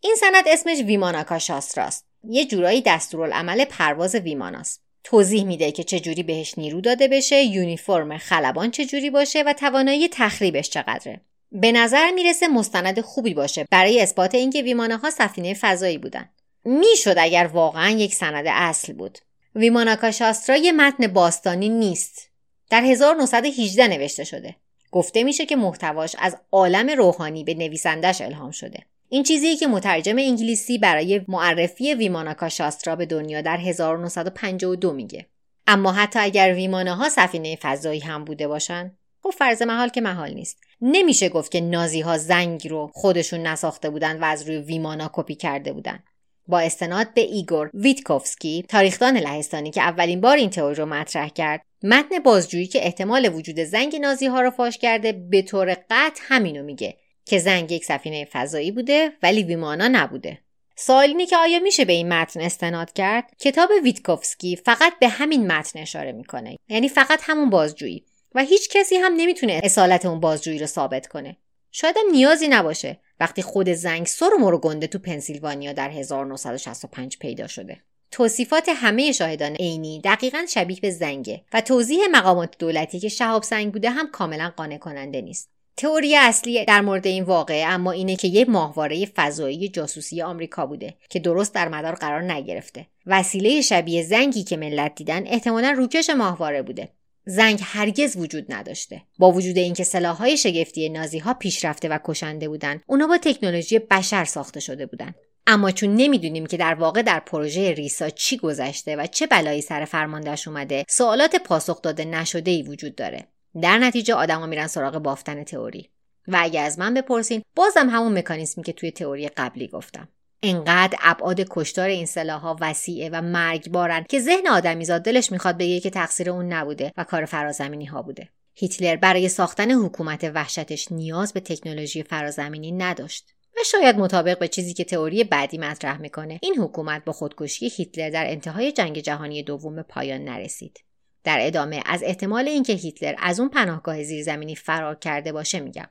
[0.02, 4.89] این سند اسمش ویماناکا شاستراست یه جورایی دستورالعمل پرواز ویماناست.
[5.04, 10.70] توضیح میده که چجوری بهش نیرو داده بشه یونیفرم خلبان چجوری باشه و توانایی تخریبش
[10.70, 11.22] چقدره.
[11.52, 13.66] به نظر می‌رسه مستند خوبی باشه.
[13.72, 16.30] برای اثبات اینکه ویمانه ها سفینه فضایی بودن.
[16.66, 19.18] می‌شد اگر واقعا یک سند اصل بود.
[19.56, 22.30] ویماناکا شاسترا یه متن باستانی نیست.
[22.70, 24.56] در 1918 نوشته شده.
[24.92, 28.80] گفته میشه که محتواش از عالم روحانی به نویسندش الهام شده.
[29.12, 35.26] این چیزی که مترجم انگلیسی برای معرفی ویمانیکا شاسترا به دنیا در 1952 میگه.
[35.68, 38.92] اما حتی اگر ویمانه ها سفینه فضایی هم بوده باشن
[39.24, 40.58] خب فرض محال که محال نیست.
[40.82, 45.36] نمیشه گفت که نازی ها زنگ رو خودشون نساخته بودن و از روی ویمانا کپی
[45.36, 46.00] کرده بودن.
[46.48, 51.62] با استناد به ایگور ویتکوفسکی تاریخدان لهستانی که اولین بار این تئوری رو مطرح کرد
[51.84, 56.64] متن بازجویی که احتمال وجود زنگ نازی ها رو فاش کرده به طور قطع همینو
[56.64, 56.98] میگه.
[57.30, 60.40] که زنگ یک سفینه فضایی بوده ولی ویمانا نبوده.
[60.76, 65.48] سوال اینه که آیا میشه به این متن استناد کرد؟ کتاب ویتکوفسکی فقط به همین
[65.48, 66.58] متن اشاره می‌کنه.
[66.70, 68.04] یعنی فقط همون بازجویی.
[68.36, 71.38] و هیچ کسی هم نمی‌تونه اصالت اون بازجویی رو ثابت کنه.
[71.72, 74.30] شاید هم نیازی نباشه وقتی خود زنگ سر
[74.62, 77.78] گنده تو پنسیلوانیا در 1965 پیدا شده.
[78.12, 83.74] توصیفات همه شاهدان عینی دقیقا شبیه به زنگه و توضیح مقامات دولتی که شهاب سنگ
[83.74, 85.59] بوده هم کاملا قانع کننده نیست.
[85.80, 90.94] تئوری اصلی در مورد این واقعه اما اینه که یه ماهواره فضایی جاسوسی آمریکا بوده
[91.10, 92.86] که درست در مدار قرار نگرفته.
[93.06, 96.90] وسیله شبیه زنگی که ملت دیدن احتمالا روکش ماهواره بوده.
[97.26, 99.02] زنگ هرگز وجود نداشته.
[99.20, 104.26] با وجود اینکه سلاحهای شگفتی نازی ها پیشرفته و کشنده بودند اونا با تکنولوژی بشر
[104.26, 105.16] ساخته شده بودند
[105.48, 109.86] اما چون نمی‌دونیم که در واقع در پروژه ریسا چی گذشته و چه بلایی سر
[109.86, 113.28] فرماندهش اومده سوالات پاسخ داده نشده ای وجود داره.
[113.62, 115.90] در نتیجه آدما میرن سراغ بافتن تئوری.
[116.28, 120.08] و اگه از من بپرسین بازم همون مکانیزمی که توی تئوری قبلی گفتم.
[120.44, 125.90] انقدر ابعاد کشتار این سلاحها وسیعه و مرگبارن که ذهن آدمیزاد دلش می‌خواد بگه که
[125.90, 128.30] تقصیر اون نبوده و کار فرازمینی ها بوده.
[128.56, 133.34] هیتلر برای ساختن حکومت وحشتش نیاز به تکنولوژی فرازمینی نداشت.
[133.58, 138.10] و شاید مطابق به چیزی که تئوری بعدی مطرح می‌کنه این حکومت با خودکشی هیتلر
[138.10, 140.80] در انتهای جنگ جهانی دوم پایان نرسید.
[141.24, 145.88] در ادامه از احتمال اینکه هیتلر از اون پناهگاه زیرزمینی فرار کرده باشه میگم.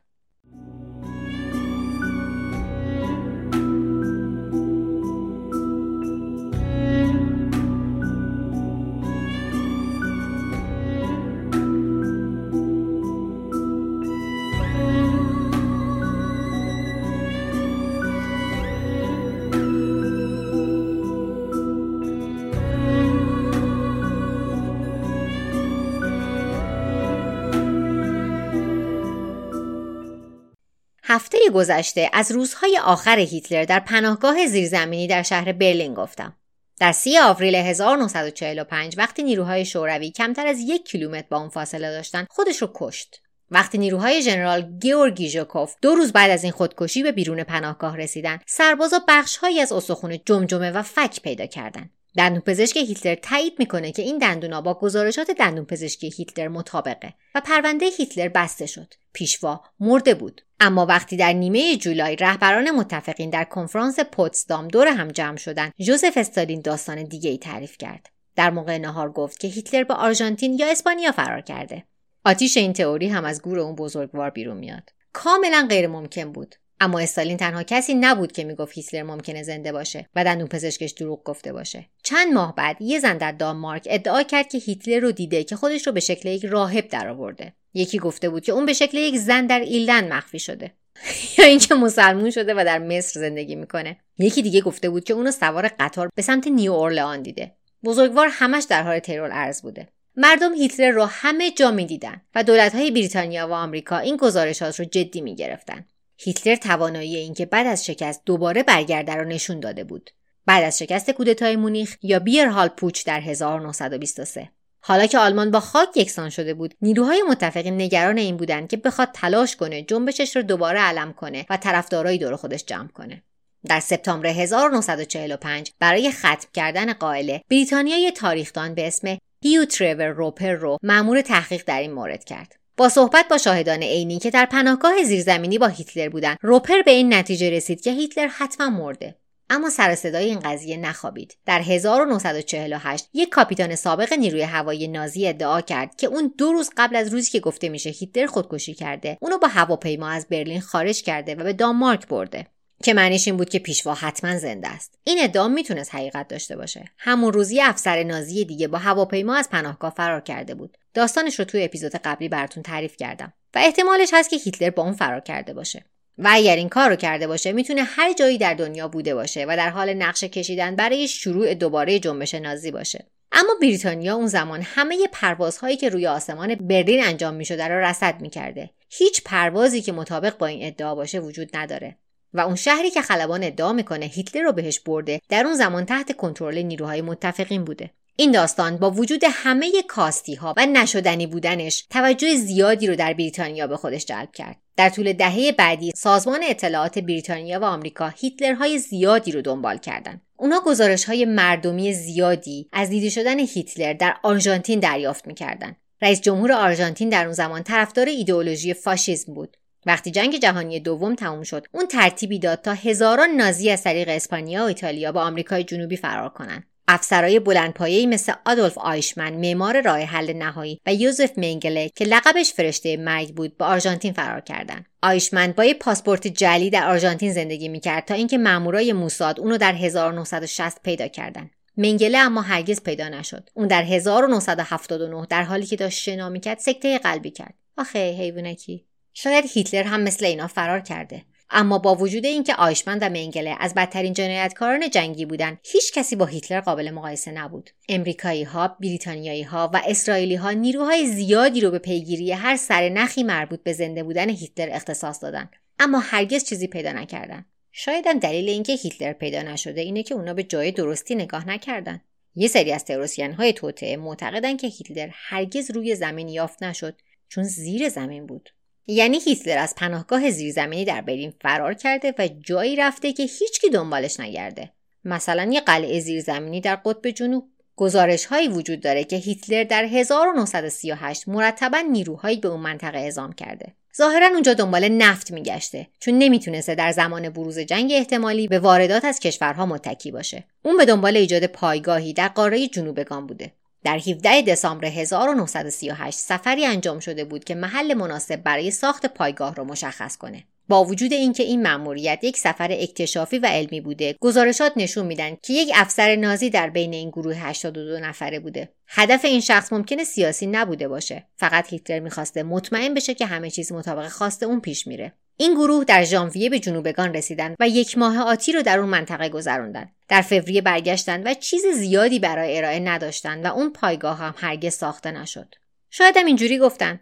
[31.11, 36.37] هفته گذشته از روزهای آخر هیتلر در پناهگاه زیرزمینی در شهر برلین گفتم.
[36.81, 42.27] در سی آوریل 1945 وقتی نیروهای شوروی کمتر از یک کیلومتر با اون فاصله داشتن
[42.31, 43.23] خودش رو کشت.
[43.51, 48.39] وقتی نیروهای ژنرال گیورگی ژوکوف دو روز بعد از این خودکشی به بیرون پناهگاه رسیدن
[48.47, 54.03] سربازا بخشهایی از استخون جمجمه و فک پیدا کردند دندون پزشک هیتلر تایید می‌کنه که
[54.03, 58.95] این دندونا با گزارشات دندون پزشکی هیتلر مطابقه و پرونده هیتلر بسته شد.
[59.13, 60.43] پیشوا مرده بود.
[60.61, 66.13] اما وقتی در نیمه جولای رهبران متفقین در کنفرانس پوتسدام دور هم جمع شدند ژوزف
[66.17, 68.09] استالین داستان دیگه ای تعریف کرد.
[68.37, 71.85] در موقع نهار گفت که هیتلر به آرژانتین یا اسپانیا فرار کرده.
[72.25, 74.91] آتیش این تئوری هم از گور اون بزرگوار بیرون میاد.
[75.13, 76.55] کاملا غیر ممکن بود.
[76.81, 81.25] اما استالین تنها کسی نبود که می‌گفت هیتلر ممکنه زنده باشه و دندون پزشکش دروغ
[81.25, 81.87] گفته باشه.
[82.03, 85.87] چند ماه بعد یه زن در دانمارک ادعا کرد که هیتلر رو دیده که خودش
[85.87, 87.53] رو به شکل یک راهب درآورده.
[87.75, 90.73] یکی گفته بود که اون به شکل یک زن در ایلند مخفی شده.
[91.39, 93.97] یا اینکه مسلمون شده و در مصر زندگی می‌کنه.
[94.19, 97.55] یکی دیگه گفته بود که اونو سوار قطار به سمت نیو اورلئان دیده.
[97.85, 99.89] بزرگوار همش در حال ترور ارز بوده.
[100.17, 105.21] مردم هیتلر رو همه جا می‌دیدن و دولت‌های بریتانیا و آمریکا این گزارشات رو جدی
[105.21, 105.85] می‌گرفتن.
[106.21, 110.11] هیتلر توانایی اینکه بعد از شکست دوباره برگرده را نشون داده بود.
[110.47, 114.51] بعد از شکست کودتای مونیخ یا بیرهال پوچ در 1923
[114.81, 119.09] حالا که آلمان با خاک یکسان شده بود نیروهای متفقین نگران این بودند که بخواد
[119.15, 123.23] تلاش کنه جنبشش رو دوباره علم کنه و طرفدارای دور خودش جمع کنه.
[123.67, 130.53] در سپتامبر 1945 برای ختم کردن قائله بریتانیا یک تاریخدان به اسم هیو تریور روپر
[130.53, 132.58] رو مأمور تحقیق در این مورد کرد.
[132.79, 137.15] با صحبت با شاهدان عینی که در پناهگاه زیرزمینی با هیتلر بودند روپر به این
[137.15, 139.15] نتیجه رسید که هیتلر حتما مرده
[139.51, 141.37] اما سر صدای این قضیه نخوابید.
[141.47, 146.97] در 1948 یک کاپیتان سابق نیروی هوایی نازی ادعا کرد که اون دو روز قبل
[146.97, 151.35] از روزی که گفته میشه هیتلر خودکشی کرده، اونو با هواپیما از برلین خارج کرده
[151.35, 152.47] و به دانمارک برده.
[152.83, 154.99] که معنیش این بود که پیشوا حتما زنده است.
[155.05, 156.85] این ادعا می‌تونست حقیقت داشته باشه.
[156.99, 160.77] همون روزی افسر نازی دیگه با هواپیما از پناهگاه فرار کرده بود.
[160.95, 163.33] داستانش رو توی اپیزود قبلی براتون تعریف کردم.
[163.55, 165.85] و احتمالش هست که هیتلر با اون فرار کرده باشه.
[166.19, 169.57] و اگر این کار رو کرده باشه می‌تونه هر جایی در دنیا بوده باشه و
[169.57, 173.07] در حال نقشه کشیدن برای شروع دوباره جنبش نازی باشه.
[173.33, 178.71] اما بریتانیا اون زمان همه پروازهایی که روی آسمان برلین انجام می‌شده را رصد می‌کرده.
[178.91, 181.97] هیچ پروازی که مطابق با این ادعا باشه وجود نداره.
[182.35, 186.17] و اون شهری که خلبان ادعا می‌کنه هیتلر رو بهش برده در اون زمان تحت
[186.17, 192.35] کنترل نیروهای متفقین بوده این داستان با وجود همه کاستی ها و نشدنی بودنش توجه
[192.35, 194.57] زیادی رو در بریتانیا به خودش جلب کرد.
[194.77, 200.23] در طول دهه بعدی سازمان اطلاعات بریتانیا و آمریکا هیتلرهای زیادی رو دنبال کردند.
[200.37, 205.77] اونا گزارش های مردمی زیادی از دیده شدن هیتلر در آرژانتین دریافت می‌کردند.
[206.03, 209.57] رئیس جمهور آرژانتین در اون زمان طرفدار ایدئولوژی فاشیسم بود.
[209.89, 214.63] وقتی جنگ جهانی دوم تموم شد اون ترتیبی داد تا هزاران نازی از طریق اسپانیا
[214.63, 220.33] و ایتالیا با آمریکای جنوبی فرار کنند افسرای بلندپایه‌ای مثل آدولف آیشمن معمار راه حل
[220.33, 225.65] نهایی و یوزف منگله که لقبش فرشته مرگ بود به آرژانتین فرار کردند آیشمن با
[225.65, 231.09] یه پاسپورت جلی در آرژانتین زندگی می‌کرد تا اینکه مامورای موساد اونو در 1960 پیدا
[231.09, 233.51] کردند منگله اما هرگز پیدا نشد.
[233.55, 237.55] اون در 1979 در حالی که داشت شنا می‌کرد سکته قلبی کرد.
[237.77, 238.88] آخه حیوانکی.
[239.21, 241.23] شاید هیتلر هم مثل اینا فرار کرده.
[241.51, 246.27] اما با وجود اینکه آیشمن و منگله از بدترین جنایتکاران جنگی بودند هیچ کسی با
[246.27, 247.71] هیتلر قابل مقایسه نبود.
[247.89, 253.23] امریکایی ها بریتانیایی ها و اسرائیلی ها نیروهای زیادی رو به پیگیری هر سر نخی
[253.23, 258.49] مربوط به زنده بودن هیتلر اختصاص دادند اما هرگز چیزی پیدا نکردند شاید هم دلیل
[258.49, 262.01] اینکه هیتلر پیدا نشده اینه که اونا به جای درستی نگاه نکردن.
[262.35, 266.97] یه سری از تروریستان های توطعه معتقدن که هیتلر هرگز روی زمین یافت نشد
[267.29, 268.51] چون زیر زمین بود.
[268.91, 274.21] یعنی هیتلر از پناهگاه زیرزمینی در برلین فرار کرده و جایی رفته که هیچکی دنبالش
[274.21, 274.71] نگرده.
[275.05, 277.45] مثلا یه قلعه زیرزمینی در قطب جنوب.
[277.77, 283.75] گزارش هایی وجود داره که هیتلر در 1938 مرتبا نیروهایی به اون منطقه اعزام کرده.
[283.97, 289.21] ظاهرا اونجا دنبال نفت میگشته چون نمی‌تونسته در زمان بروز جنگ احتمالی به واردات از
[289.21, 290.45] کشورها متکی باشه.
[290.63, 293.53] اون به دنبال ایجاد پایگاهی در قاره جنوبگان بوده.
[293.85, 299.65] در 17 دسامبر 1938 سفری انجام شده بود که محل مناسب برای ساخت پایگاه را
[299.65, 300.45] مشخص کنه.
[300.69, 305.53] با وجود اینکه این مأموریت یک سفر اکتشافی و علمی بوده گزارشات نشون میدن که
[305.53, 310.47] یک افسر نازی در بین این گروه 82 نفره بوده هدف این شخص ممکنه سیاسی
[310.47, 315.13] نبوده باشه فقط هیتلر می‌خواسته مطمئن بشه که همه چیز مطابق خواسته اون پیش میره
[315.41, 319.29] این گروه در ژانویه به جنوبگان رسیدن و یک ماه آتی رو در اون منطقه
[319.29, 319.91] گذروندن.
[320.09, 325.11] در فوریه برگشتن و چیز زیادی برای ارائه نداشتن و اون پایگاه هم هرگز ساخته
[325.11, 325.55] نشد.
[325.91, 327.01] شاید هم اینجوری گفتن.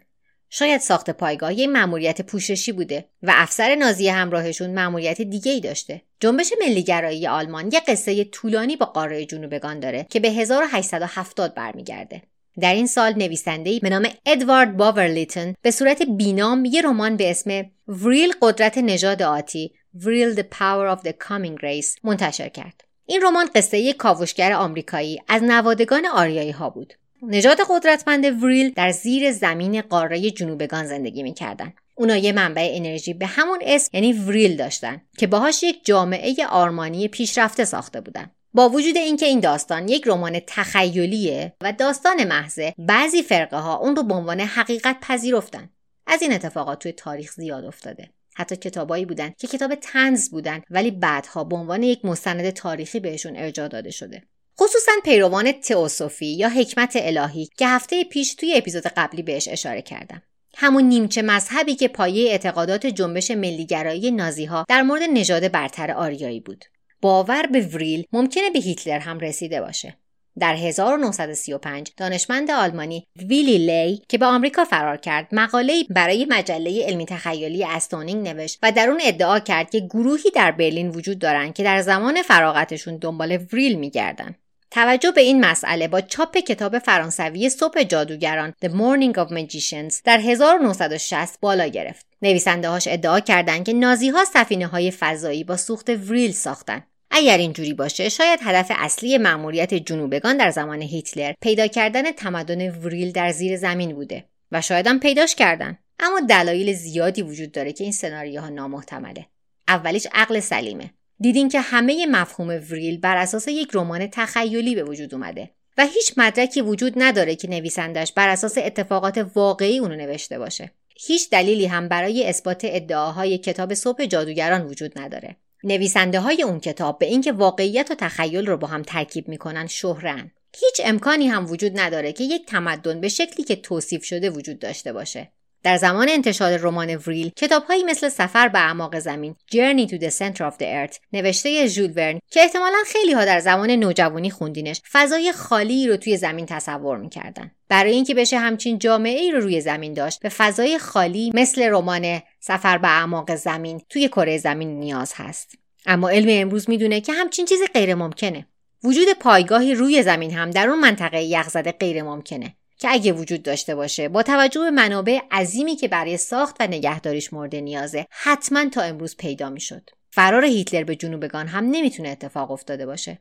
[0.49, 6.01] شاید ساخت پایگاه یه مأموریت پوششی بوده و افسر نازی همراهشون مأموریت دیگه ای داشته.
[6.19, 12.21] جنبش ملیگرایی آلمان یه قصه طولانی با قاره جنوبگان داره که به 1870 برمیگرده.
[12.59, 17.65] در این سال نویسنده‌ای به نام ادوارد باورلیتن به صورت بینام یه رمان به اسم
[17.87, 22.83] وریل قدرت نژاد آتی وریل the Power of the Coming Race منتشر کرد.
[23.05, 26.93] این رمان قصه یک کاوشگر آمریکایی از نوادگان آریایی ها بود.
[27.21, 31.73] نژاد قدرتمند وریل در زیر زمین قاره جنوبگان زندگی می‌کردن.
[31.95, 37.07] اونا یه منبع انرژی به همون اسم یعنی وریل داشتن که باهاش یک جامعه آرمانی
[37.07, 38.31] پیشرفته ساخته بودن.
[38.53, 43.95] با وجود اینکه این داستان یک رمان تخیلیه و داستان محضه بعضی فرقه ها اون
[43.95, 45.69] رو به عنوان حقیقت پذیرفتن
[46.07, 50.91] از این اتفاقات توی تاریخ زیاد افتاده حتی کتابایی بودن که کتاب تنز بودن ولی
[50.91, 54.23] بعدها به عنوان یک مستند تاریخی بهشون ارجاع داده شده
[54.61, 60.21] خصوصا پیروان تئوسوفی یا حکمت الهی که هفته پیش توی اپیزود قبلی بهش اشاره کردم.
[60.55, 66.65] همون نیمچه مذهبی که پایه اعتقادات جنبش ملیگرایی نازی در مورد نژاد برتر آریایی بود.
[67.01, 69.97] باور به وریل ممکنه به هیتلر هم رسیده باشه.
[70.39, 77.05] در 1935 دانشمند آلمانی ویلی لی که به آمریکا فرار کرد مقاله برای مجله علمی
[77.05, 81.63] تخیلی استونینگ نوشت و در اون ادعا کرد که گروهی در برلین وجود دارند که
[81.63, 84.35] در زمان فراغتشون دنبال وریل میگردن.
[84.71, 90.19] توجه به این مسئله با چاپ کتاب فرانسوی صبح جادوگران The Morning of Magicians در
[90.19, 92.05] 1960 بالا گرفت.
[92.21, 96.83] نویسنده هاش ادعا کردند که نازی ها سفینه های فضایی با سوخت وریل ساختن.
[97.11, 103.11] اگر اینجوری باشه شاید هدف اصلی مأموریت جنوبگان در زمان هیتلر پیدا کردن تمدن وریل
[103.11, 107.83] در زیر زمین بوده و شاید هم پیداش کردن اما دلایل زیادی وجود داره که
[107.83, 109.25] این سناریوها نامحتمله
[109.67, 115.13] اولیش عقل سلیمه دیدین که همه مفهوم وریل بر اساس یک رمان تخیلی به وجود
[115.13, 120.71] اومده و هیچ مدرکی وجود نداره که نویسندش بر اساس اتفاقات واقعی اونو نوشته باشه.
[120.95, 125.35] هیچ دلیلی هم برای اثبات ادعاهای کتاب صبح جادوگران وجود نداره.
[125.63, 130.31] نویسنده های اون کتاب به اینکه واقعیت و تخیل رو با هم ترکیب می‌کنن شهرن.
[130.59, 134.93] هیچ امکانی هم وجود نداره که یک تمدن به شکلی که توصیف شده وجود داشته
[134.93, 135.31] باشه.
[135.67, 140.41] در زمان انتشار رمان وریل کتابهایی مثل سفر به اعماق زمین Journey to the Center
[140.41, 145.31] of the Earth نوشته ژول ورن که احتمالا خیلی ها در زمان نوجوانی خوندینش فضای
[145.31, 147.51] خالی رو توی زمین تصور می‌کردن.
[147.69, 152.21] برای اینکه بشه همچین جامعه ای رو روی زمین داشت به فضای خالی مثل رمان
[152.39, 155.55] سفر به اعماق زمین توی کره زمین نیاز هست.
[155.85, 158.47] اما علم امروز می‌دونه که همچین چیزی غیر ممکنه
[158.83, 163.75] وجود پایگاهی روی زمین هم در اون منطقه یخزده غیر ممکنه که اگه وجود داشته
[163.75, 164.09] باشه.
[164.09, 169.17] با توجه به منابع عظیمی که برای ساخت و نگهداریش مورد نیازه حتما تا امروز
[169.17, 169.89] پیدا می‌شد.
[170.11, 173.19] فرار هیتلر به جنوبگان هم نمی‌تونه اتفاق افتاده باشه.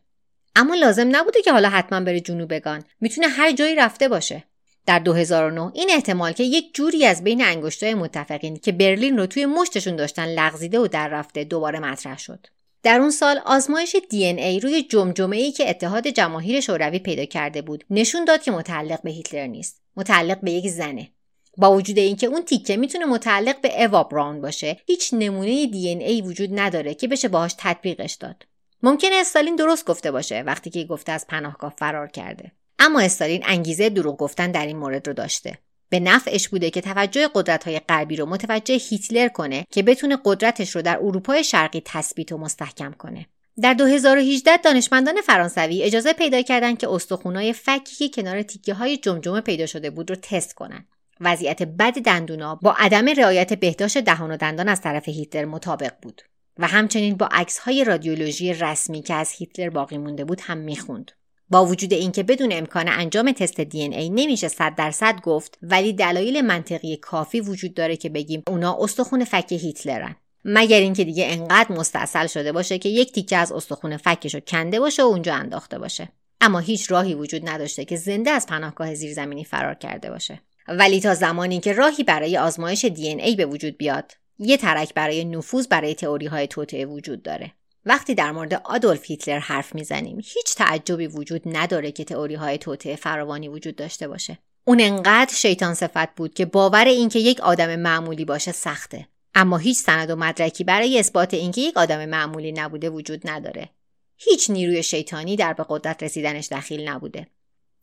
[0.56, 2.84] اما لازم نبوده که حالا حتما بره جنوبگان.
[3.00, 4.44] می‌تونه هر جایی رفته باشه.
[4.86, 9.46] در 2009 این احتمال که یک جوری از بین انگشتای متفقین که برلین رو توی
[9.46, 12.46] مشتشون داشتن لغزیده و در رفته دوباره مطرح شد.
[12.86, 17.62] در اون سال آزمایش دی ای روی جمجمه ای که اتحاد جماهیر شوروی پیدا کرده
[17.62, 21.08] بود نشون داد که متعلق به هیتلر نیست متعلق به یک زنه.
[21.56, 26.22] با وجود اینکه اون تیکه می‌تونه متعلق به اوا براون باشه هیچ نمونه دی ای
[26.22, 28.46] وجود نداره که بشه باهاش تطبیقش داد.
[28.82, 32.52] ممکنه استالین درست گفته باشه وقتی که گفته از پناهگاه فرار کرده.
[32.78, 35.58] اما استالین انگیزه دروغ گفتن در این مورد رو داشته.
[35.88, 40.76] به نفعش بوده که توجه قدرت های غربی رو متوجه هیتلر کنه که بتونه قدرتش
[40.76, 43.26] رو در اروپای شرقی تثبیت و مستحکم کنه.
[43.62, 49.40] در 2018 دانشمندان فرانسوی اجازه پیدا کردند که استخونای فکی که کنار تیکه های جمجمه
[49.40, 50.88] پیدا شده بود رو تست کنند.
[51.20, 56.22] وضعیت بد دندونا با عدم رعایت بهداشت دهان و دندان از طرف هیتلر مطابق بود
[56.58, 61.12] و همچنین با عکس های رادیولوژی رسمی که از هیتلر باقی مونده بود هم می‌خوند.
[61.50, 66.40] با وجود اینکه بدون امکان انجام تست دی ای نمیشه صد درصد گفت ولی دلایل
[66.40, 70.16] منطقی کافی وجود داره که بگیم اونا استخون فک هیتلرن.
[70.44, 75.02] مگر اینکه دیگه انقدر مستاصل شده باشه که یک تیکه از استخون فکشو کنده باشه
[75.02, 76.08] و اونجا انداخته باشه.
[76.40, 80.40] اما هیچ راهی وجود نداشته که زنده از پناهگاه زیرزمینی فرار کرده باشه.
[80.68, 85.24] ولی تا زمانی که راهی برای آزمایش دی ای به وجود بیاد یه ترک برای
[85.24, 86.48] نفوذ برای تئوری های
[86.84, 87.52] وجود داره.
[87.86, 92.96] وقتی در مورد آدولف هیتلر حرف می‌زنیم هیچ تعجبی وجود نداره که تئوری های توطعه
[92.96, 94.38] فراوانی وجود داشته باشه.
[94.64, 99.08] اون انقدر شیطان صفت بود که باور اینکه یک آدم معمولی باشه سخته.
[99.34, 103.68] اما هیچ سند و مدرکی برای اثبات اینکه یک آدم معمولی نبوده وجود نداره.
[104.16, 107.26] هیچ نیروی شیطانی در به قدرت رسیدنش دخیل نبوده.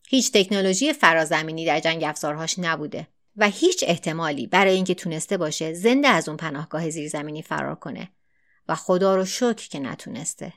[0.10, 3.08] هیچ تکنولوژی فرازمینی در جنگ افزارهاش نبوده.
[3.38, 8.10] و هیچ احتمالی برای اینکه تونسته باشه زنده از اون پناهگاه زیرزمینی فرار کنه.
[8.68, 10.54] و خدا رو شکر که نتونسته.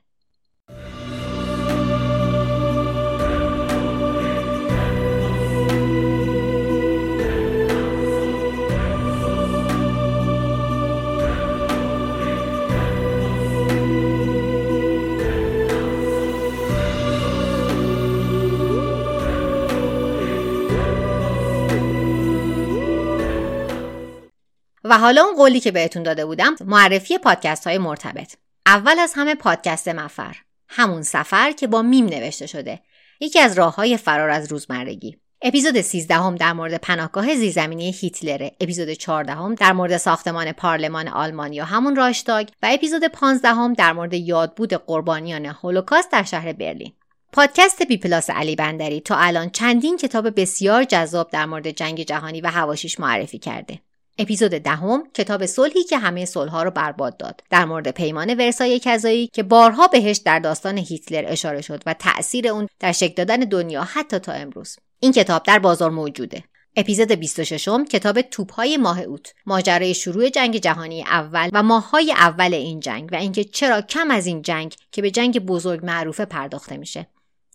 [24.91, 28.35] و حالا اون قولی که بهتون داده بودم معرفی پادکست های مرتبط.
[28.67, 30.37] اول از همه پادکست مفر.
[30.69, 32.81] همون سفر که با میم نوشته شده.
[33.21, 35.17] یکی از راه های فرار از روزمرگی.
[35.43, 38.49] اپیزود 13 هم در مورد پناهگاه زیرزمینی هیتلر.
[38.61, 42.49] اپیزود 14 هم در مورد ساختمان پارلمان آلمان یا همون رایشتاگ.
[42.63, 46.93] و اپیزود 15 هم در مورد یادبود قربانیان هولوکاست در شهر برلین.
[47.33, 52.41] پادکست بی پلاس علی بندری تا الان چندین کتاب بسیار جذاب در مورد جنگ جهانی
[52.41, 53.81] و حواشیش معرفی کرده.
[54.19, 57.41] اپیزود دهم کتاب صلحی که همه صلحها رو برباد داد.
[57.51, 62.49] در مورد پیمان ورسای کذایی که بارها بهش در داستان هیتلر اشاره شد و تاثیر
[62.49, 64.77] اون در شکل دادن دنیا حتی تا امروز.
[65.01, 66.45] این کتاب در بازار موجوده.
[66.77, 69.35] اپیزود 26 م کتاب توپهای ماه اوت.
[69.47, 74.27] ماجرای شروع جنگ جهانی اول و ماههای اول این جنگ و اینکه چرا کم از
[74.27, 77.07] این جنگ که به جنگ بزرگ معروفه پرداخته میشه.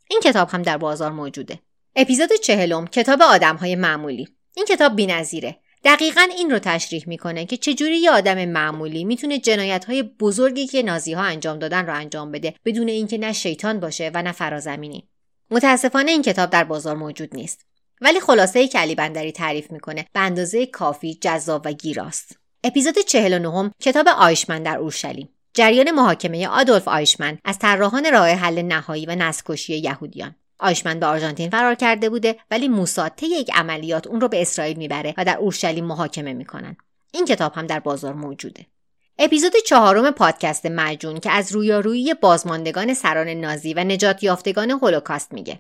[0.09, 1.59] این کتاب هم در بازار موجوده.
[1.95, 4.28] اپیزود چهلم کتاب آدمهای معمولی.
[4.55, 5.57] این کتاب بینظیره.
[5.84, 10.84] دقیقا این رو تشریح می‌کنه که چجوری یه آدم معمولی می‌تونه جنایت های بزرگی که
[10.84, 15.07] نازی ها انجام دادن رو انجام بده بدون اینکه نه شیطان باشه و نه فرازمینی.
[15.51, 17.65] متاسفانه این کتاب در بازار موجود نیست.
[18.01, 22.39] ولی خلاصه ای که علی بندری تعریف می‌کنه به اندازه کافی جذاب و گیراست.
[22.63, 25.29] اپیزود 49 کتاب آیشمن در اورشلیم.
[25.53, 30.36] جریان محاکمه آدولف آیشمن از طراحان راه حل نهایی و نسکشی یهودیان.
[30.62, 34.78] آیشمن به آرژانتین فرار کرده بوده ولی موساد طی یک عملیات اون رو به اسرائیل
[34.78, 36.78] می‌بره و در اورشلیم محاکمه می‌کنن.
[37.14, 38.66] این کتاب هم در بازار موجوده.
[39.20, 45.59] اپیزود چهارم پادکست مجون که از رویارویی بازماندگان سران نازی و نجات یافتگان هولوکاست میگه.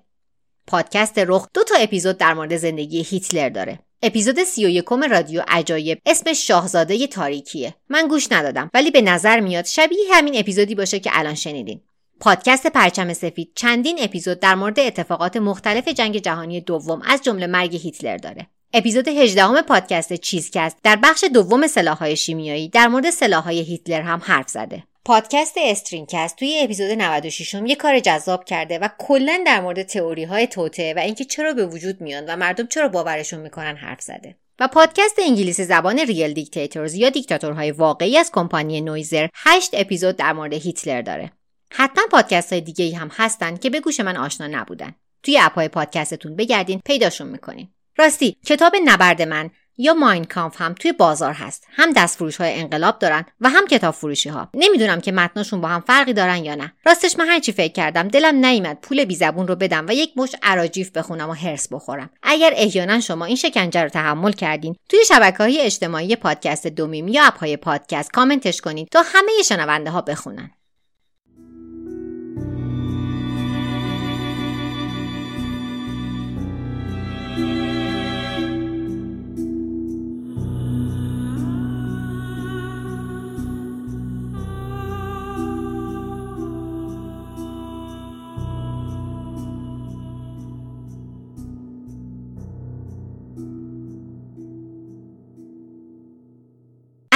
[0.67, 3.79] پادکست رخ دو تا اپیزود در مورد زندگی هیتلر داره.
[4.03, 7.75] اپیزود سی و یکم رادیو عجایب اسمش شاهزاده تاریکیه.
[7.89, 11.81] من گوش ندادم ولی به نظر میاد شبیه همین اپیزودی باشه که الان شنیدین.
[12.21, 17.75] پادکست پرچم سفید چندین اپیزود در مورد اتفاقات مختلف جنگ جهانی دوم از جمله مرگ
[17.75, 18.47] هیتلر داره.
[18.73, 24.49] اپیزود 18 پادکست چیزکست در بخش دوم سلاحهای شیمیایی در مورد سلاحهای هیتلر هم حرف
[24.49, 24.83] زده.
[25.05, 30.23] پادکست استرینگ‌کست توی اپیزود 96 م یه کار جذاب کرده و کلا در مورد تئوری
[30.23, 34.35] های توطئه و اینکه چرا به وجود میان و مردم چرا باورشون می‌کنن حرف زده.
[34.59, 40.33] و پادکست انگلیسی زبان Real Dictators یا دیکتاتورهای واقعی از کمپانی Noiser 8 اپیزود در
[40.33, 41.31] مورد هیتلر داره.
[41.73, 44.95] حتما پادکست های دیگه هم هستن که به گوش من آشنا نبودن.
[45.23, 47.67] توی اپهای پادکستتون بگردین پیداشون می‌کنین.
[47.97, 51.67] راستی کتاب نبرد من یا ماین کامف هم توی بازار هست.
[51.71, 55.67] هم دست فروش های انقلاب دارن و هم کتاب فروشی ها نمی‌دونم که متناشون با
[55.67, 56.73] هم فرقی دارن یا نه.
[56.85, 60.35] راستش من هرچی فکر کردم دلم نیامد پول بی زبون رو بدم و یک مش
[60.43, 62.09] عراجیف بخونم و هرس بخورم.
[62.23, 67.23] اگر احیانا شما این شکنجه رو تحمل کردین توی شبکه های اجتماعی پادکست دومیم یا
[67.23, 70.51] اپ های پادکست کامنتش کنید تا همه شنونده ها بخونن.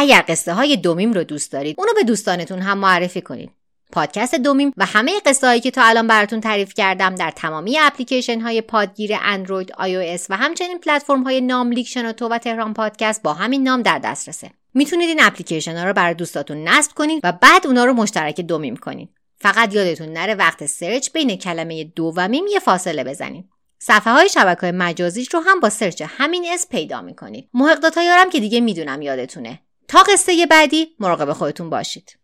[0.05, 3.51] اگر قصه های دومیم رو دوست دارید اونو به دوستانتون هم معرفی کنید
[3.91, 8.41] پادکست دومیم و همه قصه هایی که تا الان براتون تعریف کردم در تمامی اپلیکیشن
[8.41, 13.63] های پادگیر اندروید، آی و همچنین پلتفرم های ناملیک شنوتو و تهران پادکست با همین
[13.63, 14.51] نام در دسترسه.
[14.73, 18.75] می‌تونید این اپلیکیشن ها رو برای دوستاتون نصب کنید و بعد اونا رو مشترک دومیم
[18.75, 19.09] کنید.
[19.37, 23.49] فقط یادتون نره وقت سرچ بین کلمه دو و میم یه فاصله بزنید.
[23.79, 27.49] صفحه های شبکه های مجازیش رو هم با سرچ همین اسم پیدا می‌کنید.
[27.53, 29.59] محق که دیگه می‌دونم یادتونه.
[29.87, 32.17] تا قصه بعدی مراقب خودتون باشید.